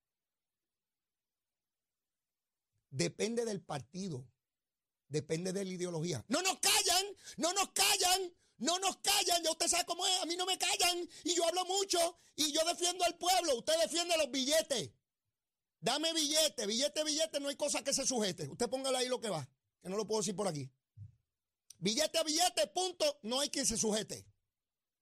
depende 2.90 3.44
del 3.44 3.62
partido, 3.62 4.28
depende 5.08 5.52
de 5.52 5.64
la 5.64 5.70
ideología. 5.70 6.24
No 6.28 6.42
nos 6.42 6.58
callan, 6.58 7.06
no 7.38 7.52
nos 7.52 7.70
callan, 7.70 8.34
no 8.60 8.78
nos 8.78 8.96
callan. 8.98 9.42
Ya 9.42 9.50
usted 9.50 9.68
sabe 9.68 9.84
cómo 9.84 10.06
es, 10.06 10.20
a 10.20 10.26
mí 10.26 10.36
no 10.36 10.46
me 10.46 10.56
callan 10.56 11.08
y 11.24 11.34
yo 11.34 11.44
hablo 11.44 11.64
mucho 11.66 12.18
y 12.36 12.52
yo 12.52 12.64
defiendo 12.64 13.04
al 13.04 13.18
pueblo. 13.18 13.58
Usted 13.58 13.74
defiende 13.82 14.16
los 14.16 14.30
billetes. 14.30 14.90
Dame 15.80 16.12
billete, 16.12 16.66
billete, 16.66 17.04
billete, 17.04 17.40
no 17.40 17.48
hay 17.48 17.56
cosa 17.56 17.82
que 17.82 17.92
se 17.92 18.06
sujete. 18.06 18.48
Usted 18.48 18.68
póngale 18.68 18.98
ahí 18.98 19.08
lo 19.08 19.18
que 19.18 19.30
va, 19.30 19.48
que 19.82 19.88
no 19.88 19.96
lo 19.96 20.06
puedo 20.06 20.20
decir 20.20 20.36
por 20.36 20.46
aquí. 20.46 20.70
Billete 21.78 22.18
a 22.18 22.22
billete, 22.22 22.66
punto, 22.68 23.18
no 23.22 23.40
hay 23.40 23.48
quien 23.48 23.64
se 23.64 23.78
sujete. 23.78 24.26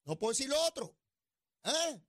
No 0.05 0.17
puedo 0.17 0.31
decir 0.31 0.49
lo 0.49 0.61
otro. 0.65 0.97
¿Eh? 1.65 2.01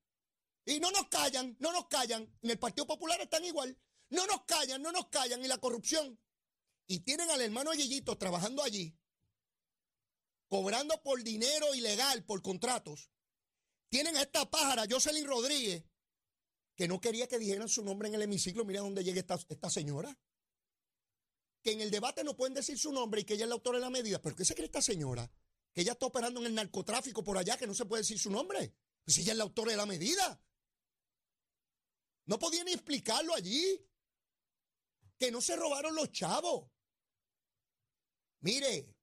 Y 0.65 0.79
no 0.79 0.91
nos 0.91 1.07
callan, 1.07 1.57
no 1.59 1.71
nos 1.71 1.87
callan. 1.87 2.31
En 2.43 2.49
el 2.51 2.59
Partido 2.59 2.85
Popular 2.85 3.19
están 3.19 3.43
igual. 3.43 3.75
No 4.09 4.27
nos 4.27 4.43
callan, 4.45 4.81
no 4.83 4.91
nos 4.91 5.07
callan. 5.07 5.43
Y 5.43 5.47
la 5.47 5.57
corrupción. 5.57 6.19
Y 6.85 6.99
tienen 6.99 7.29
al 7.31 7.41
hermano 7.41 7.73
Yeyito 7.73 8.17
trabajando 8.17 8.63
allí, 8.63 8.95
cobrando 10.49 11.01
por 11.01 11.23
dinero 11.23 11.73
ilegal, 11.75 12.25
por 12.25 12.41
contratos. 12.41 13.09
Tienen 13.87 14.17
a 14.17 14.23
esta 14.23 14.49
pájara, 14.49 14.85
Jocelyn 14.89 15.25
Rodríguez, 15.25 15.85
que 16.75 16.87
no 16.87 16.99
quería 16.99 17.27
que 17.27 17.39
dijeran 17.39 17.69
su 17.69 17.83
nombre 17.83 18.09
en 18.09 18.15
el 18.15 18.23
hemiciclo. 18.23 18.65
Mira 18.65 18.81
dónde 18.81 19.03
llega 19.03 19.19
esta, 19.19 19.39
esta 19.47 19.69
señora. 19.69 20.17
Que 21.61 21.71
en 21.71 21.81
el 21.81 21.91
debate 21.91 22.23
no 22.23 22.35
pueden 22.35 22.53
decir 22.53 22.77
su 22.79 22.91
nombre 22.91 23.21
y 23.21 23.23
que 23.25 23.35
ella 23.35 23.45
es 23.45 23.49
la 23.49 23.55
autora 23.55 23.77
de 23.77 23.83
la 23.83 23.89
medida. 23.89 24.21
¿Pero 24.21 24.35
qué 24.35 24.45
se 24.45 24.55
cree 24.55 24.65
esta 24.65 24.81
señora? 24.81 25.31
Que 25.73 25.81
ella 25.81 25.91
está 25.91 26.07
operando 26.07 26.39
en 26.39 26.47
el 26.47 26.55
narcotráfico 26.55 27.23
por 27.23 27.37
allá, 27.37 27.57
que 27.57 27.67
no 27.67 27.73
se 27.73 27.85
puede 27.85 28.01
decir 28.01 28.17
su 28.17 28.31
nombre. 28.31 28.73
Pues 29.03 29.17
ella 29.17 29.33
es 29.33 29.37
la 29.37 29.43
autora 29.43 29.71
de 29.71 29.77
la 29.77 29.85
medida. 29.85 30.41
No 32.25 32.39
podían 32.39 32.65
ni 32.65 32.73
explicarlo 32.73 33.35
allí. 33.35 33.85
Que 35.17 35.31
no 35.31 35.41
se 35.41 35.55
robaron 35.57 35.93
los 35.95 36.11
chavos. 36.11 36.71
Mire, 38.39 38.95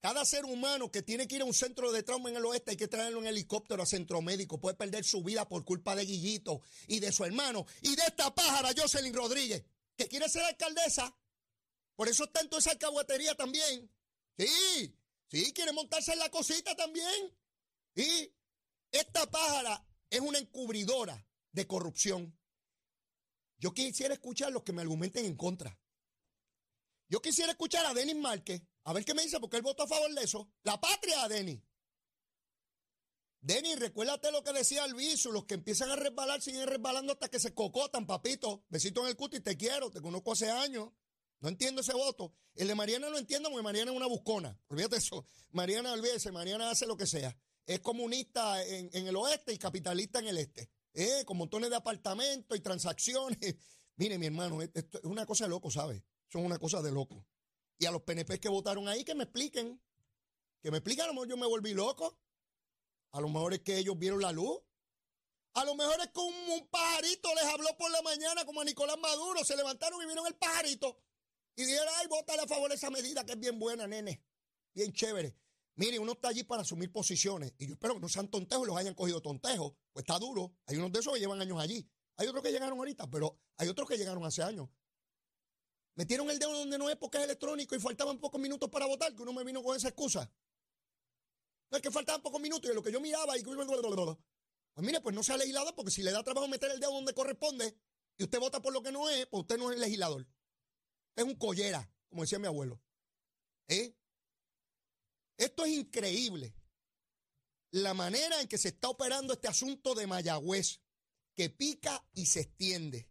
cada 0.00 0.24
ser 0.24 0.44
humano 0.44 0.90
que 0.90 1.02
tiene 1.02 1.26
que 1.26 1.36
ir 1.36 1.42
a 1.42 1.46
un 1.46 1.54
centro 1.54 1.90
de 1.90 2.02
trauma 2.02 2.30
en 2.30 2.36
el 2.36 2.44
oeste 2.44 2.72
hay 2.72 2.76
que 2.76 2.88
traerlo 2.88 3.20
en 3.20 3.26
helicóptero 3.26 3.82
a 3.82 3.86
centro 3.86 4.22
médico. 4.22 4.60
Puede 4.60 4.76
perder 4.76 5.04
su 5.04 5.22
vida 5.22 5.48
por 5.48 5.64
culpa 5.64 5.96
de 5.96 6.04
Guillito 6.04 6.60
y 6.86 7.00
de 7.00 7.12
su 7.12 7.24
hermano 7.24 7.66
y 7.82 7.96
de 7.96 8.02
esta 8.02 8.34
pájara 8.34 8.70
Jocelyn 8.76 9.14
Rodríguez, 9.14 9.64
que 9.96 10.08
quiere 10.08 10.28
ser 10.28 10.44
alcaldesa. 10.44 11.16
Por 11.96 12.08
eso 12.08 12.24
está 12.24 12.40
en 12.40 12.48
toda 12.48 12.60
esa 12.60 12.72
alcahuetería 12.72 13.34
también. 13.34 13.90
Sí, 14.38 14.94
sí, 15.28 15.52
quiere 15.52 15.72
montarse 15.72 16.12
en 16.12 16.18
la 16.18 16.30
cosita 16.30 16.76
también. 16.76 17.34
Y 17.94 18.30
esta 18.92 19.28
pájara 19.30 19.84
es 20.10 20.20
una 20.20 20.38
encubridora 20.38 21.26
de 21.52 21.66
corrupción. 21.66 22.38
Yo 23.58 23.72
quisiera 23.72 24.12
escuchar 24.12 24.52
los 24.52 24.62
que 24.62 24.72
me 24.72 24.82
argumenten 24.82 25.24
en 25.24 25.36
contra. 25.36 25.80
Yo 27.08 27.22
quisiera 27.22 27.52
escuchar 27.52 27.86
a 27.86 27.94
Denis 27.94 28.16
Márquez 28.16 28.62
a 28.86 28.92
ver 28.92 29.04
qué 29.04 29.14
me 29.14 29.22
dice, 29.22 29.40
porque 29.40 29.56
él 29.56 29.62
votó 29.62 29.82
a 29.82 29.88
favor 29.88 30.14
de 30.14 30.22
eso. 30.22 30.48
La 30.62 30.80
patria, 30.80 31.26
Denis. 31.26 31.60
Denis, 33.40 33.80
recuérdate 33.80 34.30
lo 34.30 34.44
que 34.44 34.52
decía 34.52 34.84
Alviso, 34.84 35.32
los 35.32 35.44
que 35.44 35.54
empiezan 35.54 35.90
a 35.90 35.96
resbalar 35.96 36.40
siguen 36.40 36.68
resbalando 36.68 37.12
hasta 37.12 37.28
que 37.28 37.40
se 37.40 37.52
cocotan, 37.52 38.06
papito. 38.06 38.64
Besito 38.68 39.02
en 39.02 39.08
el 39.08 39.16
cuti, 39.16 39.40
te 39.40 39.56
quiero, 39.56 39.90
te 39.90 40.00
conozco 40.00 40.32
hace 40.32 40.52
años. 40.52 40.90
No 41.40 41.48
entiendo 41.48 41.80
ese 41.80 41.94
voto. 41.94 42.32
El 42.54 42.68
de 42.68 42.76
Mariana 42.76 43.08
lo 43.08 43.18
entiendo 43.18 43.50
porque 43.50 43.64
Mariana 43.64 43.90
es 43.90 43.96
una 43.96 44.06
buscona. 44.06 44.56
Olvídate 44.68 44.98
eso. 44.98 45.26
Mariana, 45.50 45.92
olvídese, 45.92 46.30
Mariana 46.30 46.70
hace 46.70 46.86
lo 46.86 46.96
que 46.96 47.08
sea. 47.08 47.36
Es 47.66 47.80
comunista 47.80 48.64
en, 48.64 48.88
el 48.94 49.16
oeste 49.16 49.52
y 49.52 49.58
capitalista 49.58 50.20
en 50.20 50.28
el 50.28 50.38
este. 50.38 50.70
Eh, 50.94 51.24
con 51.24 51.36
montones 51.38 51.70
de 51.70 51.76
apartamentos 51.76 52.56
y 52.56 52.60
transacciones. 52.60 53.38
Mire, 53.96 54.16
mi 54.16 54.26
hermano, 54.26 54.62
esto 54.62 54.98
es 54.98 55.04
una 55.04 55.26
cosa 55.26 55.44
de 55.44 55.50
loco, 55.50 55.72
¿sabes? 55.72 56.04
Son 56.28 56.44
una 56.44 56.60
cosa 56.60 56.80
de 56.82 56.92
loco. 56.92 57.26
Y 57.78 57.86
a 57.86 57.90
los 57.90 58.02
PNP 58.02 58.40
que 58.40 58.48
votaron 58.48 58.88
ahí, 58.88 59.04
que 59.04 59.14
me 59.14 59.24
expliquen. 59.24 59.80
Que 60.62 60.70
me 60.70 60.78
expliquen, 60.78 61.04
a 61.04 61.08
lo 61.08 61.14
mejor 61.14 61.28
yo 61.28 61.36
me 61.36 61.46
volví 61.46 61.74
loco. 61.74 62.18
A 63.12 63.20
lo 63.20 63.28
mejor 63.28 63.54
es 63.54 63.60
que 63.60 63.78
ellos 63.78 63.98
vieron 63.98 64.20
la 64.20 64.32
luz. 64.32 64.58
A 65.54 65.64
lo 65.64 65.74
mejor 65.74 65.98
es 66.00 66.08
que 66.08 66.20
un, 66.20 66.68
pajarito 66.68 67.34
les 67.34 67.44
habló 67.44 67.76
por 67.78 67.90
la 67.90 68.02
mañana 68.02 68.44
como 68.44 68.60
a 68.60 68.64
Nicolás 68.64 68.98
Maduro. 68.98 69.44
Se 69.44 69.56
levantaron 69.56 70.02
y 70.02 70.06
vieron 70.06 70.26
el 70.26 70.34
pajarito. 70.34 71.00
Y 71.56 71.64
dijeron, 71.64 71.88
ay, 71.96 72.06
votale 72.08 72.42
a 72.42 72.46
favor 72.46 72.68
de 72.68 72.76
esa 72.76 72.90
medida 72.90 73.24
que 73.24 73.32
es 73.32 73.40
bien 73.40 73.58
buena, 73.58 73.86
nene. 73.86 74.22
Bien 74.74 74.92
chévere. 74.92 75.34
Mire, 75.76 75.98
uno 75.98 76.12
está 76.12 76.28
allí 76.28 76.44
para 76.44 76.62
asumir 76.62 76.92
posiciones. 76.92 77.54
Y 77.58 77.66
yo 77.66 77.74
espero 77.74 77.94
que 77.94 78.00
no 78.00 78.08
sean 78.08 78.28
tontejos 78.28 78.66
y 78.66 78.68
los 78.68 78.76
hayan 78.76 78.94
cogido 78.94 79.22
tontejos. 79.22 79.74
Pues 79.92 80.02
está 80.02 80.18
duro. 80.18 80.54
Hay 80.66 80.76
unos 80.76 80.92
de 80.92 81.00
esos 81.00 81.14
que 81.14 81.20
llevan 81.20 81.40
años 81.40 81.58
allí. 81.60 81.88
Hay 82.16 82.26
otros 82.26 82.42
que 82.42 82.50
llegaron 82.50 82.78
ahorita, 82.78 83.08
pero 83.10 83.38
hay 83.56 83.68
otros 83.68 83.88
que 83.88 83.96
llegaron 83.96 84.24
hace 84.24 84.42
años. 84.42 84.68
Metieron 85.96 86.28
el 86.28 86.38
dedo 86.38 86.52
donde 86.52 86.76
no 86.76 86.90
es 86.90 86.96
porque 86.96 87.16
es 87.16 87.24
electrónico 87.24 87.74
y 87.74 87.80
faltaban 87.80 88.18
pocos 88.18 88.38
minutos 88.38 88.68
para 88.68 88.84
votar, 88.84 89.14
que 89.14 89.22
uno 89.22 89.32
me 89.32 89.42
vino 89.44 89.62
con 89.62 89.74
esa 89.74 89.88
excusa. 89.88 90.30
Es 91.70 91.80
que 91.80 91.90
faltaban 91.90 92.22
pocos 92.22 92.40
minutos 92.40 92.70
y 92.70 92.74
lo 92.74 92.82
que 92.82 92.92
yo 92.92 93.00
miraba 93.00 93.36
y... 93.36 93.42
Pues 93.42 94.86
mire, 94.86 95.00
pues 95.00 95.14
no 95.14 95.22
sea 95.22 95.38
legislador 95.38 95.74
porque 95.74 95.90
si 95.90 96.02
le 96.02 96.12
da 96.12 96.22
trabajo 96.22 96.48
meter 96.48 96.70
el 96.70 96.80
dedo 96.80 96.92
donde 96.92 97.14
corresponde 97.14 97.74
y 98.18 98.24
usted 98.24 98.38
vota 98.38 98.60
por 98.60 98.74
lo 98.74 98.82
que 98.82 98.92
no 98.92 99.08
es, 99.08 99.26
pues 99.26 99.40
usted 99.40 99.56
no 99.56 99.72
es 99.72 99.78
legislador. 99.78 100.28
Es 101.16 101.24
un 101.24 101.34
collera, 101.34 101.90
como 102.10 102.22
decía 102.22 102.38
mi 102.38 102.46
abuelo. 102.46 102.78
¿Eh? 103.66 103.96
Esto 105.38 105.64
es 105.64 105.72
increíble. 105.72 106.54
La 107.70 107.94
manera 107.94 108.42
en 108.42 108.48
que 108.48 108.58
se 108.58 108.68
está 108.68 108.90
operando 108.90 109.32
este 109.32 109.48
asunto 109.48 109.94
de 109.94 110.06
Mayagüez, 110.06 110.82
que 111.34 111.48
pica 111.48 112.06
y 112.12 112.26
se 112.26 112.40
extiende. 112.40 113.10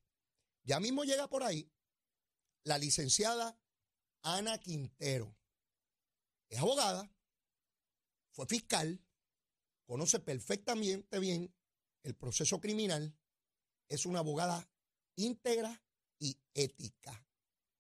Ya 0.64 0.80
mismo 0.80 1.04
llega 1.04 1.28
por 1.28 1.42
ahí 1.42 1.72
la 2.66 2.78
licenciada 2.78 3.58
Ana 4.24 4.58
Quintero. 4.58 5.38
Es 6.50 6.60
abogada, 6.60 7.10
fue 8.32 8.46
fiscal, 8.48 9.00
conoce 9.86 10.20
perfectamente 10.20 11.20
bien 11.20 11.54
el 12.04 12.16
proceso 12.16 12.60
criminal, 12.60 13.16
es 13.88 14.06
una 14.06 14.20
abogada 14.20 14.68
íntegra 15.16 15.82
y 16.20 16.38
ética. 16.54 17.26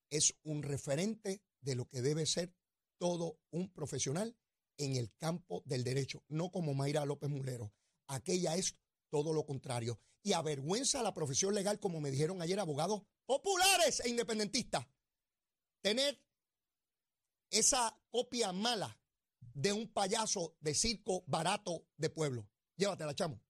Es 0.09 0.35
un 0.43 0.63
referente 0.63 1.43
de 1.61 1.75
lo 1.75 1.87
que 1.87 2.01
debe 2.01 2.25
ser 2.25 2.55
todo 2.97 3.39
un 3.49 3.71
profesional 3.73 4.37
en 4.77 4.95
el 4.95 5.13
campo 5.15 5.63
del 5.65 5.83
derecho, 5.83 6.23
no 6.27 6.51
como 6.51 6.73
Mayra 6.73 7.05
López 7.05 7.29
Mulero. 7.29 7.73
Aquella 8.07 8.55
es 8.55 8.77
todo 9.09 9.33
lo 9.33 9.45
contrario. 9.45 9.99
Y 10.21 10.33
avergüenza 10.33 10.99
a 10.99 11.03
la 11.03 11.13
profesión 11.13 11.55
legal, 11.55 11.79
como 11.79 12.01
me 12.01 12.11
dijeron 12.11 12.41
ayer 12.41 12.59
abogados 12.59 13.03
populares 13.25 14.01
e 14.01 14.09
independentistas, 14.09 14.85
tener 15.81 16.21
esa 17.49 17.97
copia 18.11 18.51
mala 18.51 18.97
de 19.53 19.71
un 19.73 19.87
payaso 19.87 20.55
de 20.59 20.73
circo 20.73 21.23
barato 21.27 21.85
de 21.97 22.09
pueblo. 22.09 22.47
Llévatela, 22.75 23.13
chamo. 23.15 23.41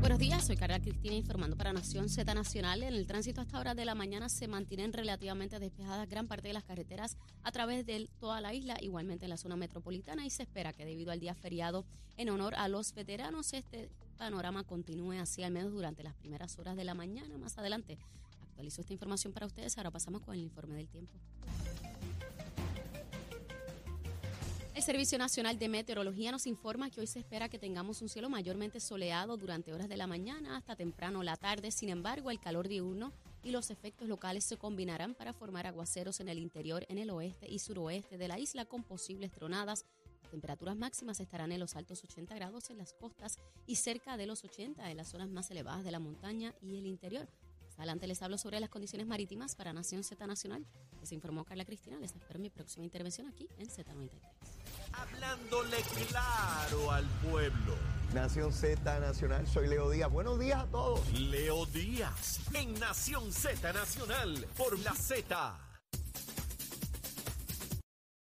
Buenos 0.00 0.20
días, 0.20 0.46
soy 0.46 0.56
Carla 0.56 0.80
Cristina 0.80 1.16
informando 1.16 1.56
para 1.56 1.72
Nación 1.72 2.08
Z 2.08 2.32
Nacional. 2.32 2.84
En 2.84 2.94
el 2.94 3.06
tránsito 3.08 3.40
a 3.40 3.44
esta 3.44 3.58
hora 3.58 3.74
de 3.74 3.84
la 3.84 3.96
mañana 3.96 4.28
se 4.28 4.46
mantienen 4.46 4.92
relativamente 4.92 5.58
despejadas 5.58 6.08
gran 6.08 6.28
parte 6.28 6.48
de 6.48 6.54
las 6.54 6.62
carreteras 6.62 7.16
a 7.42 7.50
través 7.50 7.84
de 7.86 8.08
toda 8.20 8.40
la 8.40 8.54
isla, 8.54 8.76
igualmente 8.80 9.24
en 9.24 9.30
la 9.30 9.36
zona 9.36 9.56
metropolitana, 9.56 10.24
y 10.24 10.30
se 10.30 10.44
espera 10.44 10.72
que 10.72 10.84
debido 10.84 11.10
al 11.10 11.18
día 11.18 11.34
feriado 11.34 11.84
en 12.16 12.28
honor 12.28 12.54
a 12.54 12.68
los 12.68 12.94
veteranos, 12.94 13.52
este 13.52 13.90
panorama 14.16 14.64
continúe 14.64 15.20
así 15.20 15.42
al 15.42 15.52
menos 15.52 15.72
durante 15.72 16.02
las 16.02 16.14
primeras 16.14 16.58
horas 16.58 16.76
de 16.76 16.84
la 16.84 16.94
mañana. 16.94 17.38
Más 17.38 17.56
adelante 17.58 17.98
actualizo 18.42 18.80
esta 18.80 18.92
información 18.92 19.32
para 19.32 19.46
ustedes. 19.46 19.76
Ahora 19.76 19.90
pasamos 19.90 20.22
con 20.22 20.34
el 20.34 20.40
informe 20.40 20.74
del 20.74 20.88
tiempo. 20.88 21.14
El 24.74 24.82
Servicio 24.82 25.16
Nacional 25.16 25.58
de 25.58 25.70
Meteorología 25.70 26.30
nos 26.30 26.46
informa 26.46 26.90
que 26.90 27.00
hoy 27.00 27.06
se 27.06 27.18
espera 27.18 27.48
que 27.48 27.58
tengamos 27.58 28.02
un 28.02 28.10
cielo 28.10 28.28
mayormente 28.28 28.78
soleado 28.78 29.38
durante 29.38 29.72
horas 29.72 29.88
de 29.88 29.96
la 29.96 30.06
mañana 30.06 30.54
hasta 30.54 30.76
temprano 30.76 31.22
la 31.22 31.36
tarde. 31.36 31.70
Sin 31.70 31.88
embargo, 31.88 32.30
el 32.30 32.38
calor 32.38 32.68
diurno 32.68 33.10
y 33.42 33.52
los 33.52 33.70
efectos 33.70 34.06
locales 34.06 34.44
se 34.44 34.58
combinarán 34.58 35.14
para 35.14 35.32
formar 35.32 35.66
aguaceros 35.66 36.20
en 36.20 36.28
el 36.28 36.38
interior, 36.38 36.84
en 36.90 36.98
el 36.98 37.08
oeste 37.08 37.48
y 37.48 37.58
suroeste 37.58 38.18
de 38.18 38.28
la 38.28 38.38
isla 38.38 38.66
con 38.66 38.82
posibles 38.82 39.32
tronadas. 39.32 39.86
Temperaturas 40.30 40.76
máximas 40.76 41.20
estarán 41.20 41.52
en 41.52 41.60
los 41.60 41.76
altos 41.76 42.02
80 42.04 42.34
grados 42.34 42.70
en 42.70 42.78
las 42.78 42.92
costas 42.92 43.38
y 43.66 43.76
cerca 43.76 44.16
de 44.16 44.26
los 44.26 44.44
80 44.44 44.90
en 44.90 44.96
las 44.96 45.08
zonas 45.08 45.28
más 45.28 45.50
elevadas 45.50 45.84
de 45.84 45.90
la 45.90 45.98
montaña 45.98 46.54
y 46.60 46.76
el 46.76 46.86
interior. 46.86 47.28
Más 47.76 47.80
adelante 47.80 48.06
les 48.06 48.22
hablo 48.22 48.38
sobre 48.38 48.58
las 48.58 48.70
condiciones 48.70 49.06
marítimas 49.06 49.54
para 49.54 49.72
Nación 49.72 50.02
Z 50.02 50.26
Nacional. 50.26 50.64
Les 51.00 51.12
informó 51.12 51.44
Carla 51.44 51.64
Cristina. 51.64 51.98
Les 51.98 52.14
espero 52.14 52.38
mi 52.38 52.48
próxima 52.48 52.84
intervención 52.84 53.26
aquí 53.26 53.48
en 53.58 53.68
Z93. 53.68 54.10
Hablándole 54.92 55.76
claro 56.08 56.90
al 56.90 57.04
pueblo. 57.30 57.74
Nación 58.14 58.52
Z 58.52 59.00
Nacional, 59.00 59.46
soy 59.46 59.68
Leo 59.68 59.90
Díaz. 59.90 60.10
Buenos 60.10 60.40
días 60.40 60.60
a 60.60 60.66
todos. 60.66 61.12
Leo 61.12 61.66
Díaz 61.66 62.40
en 62.54 62.72
Nación 62.80 63.30
Z 63.30 63.72
Nacional 63.74 64.46
por 64.56 64.78
la 64.78 64.94
Z 64.94 65.65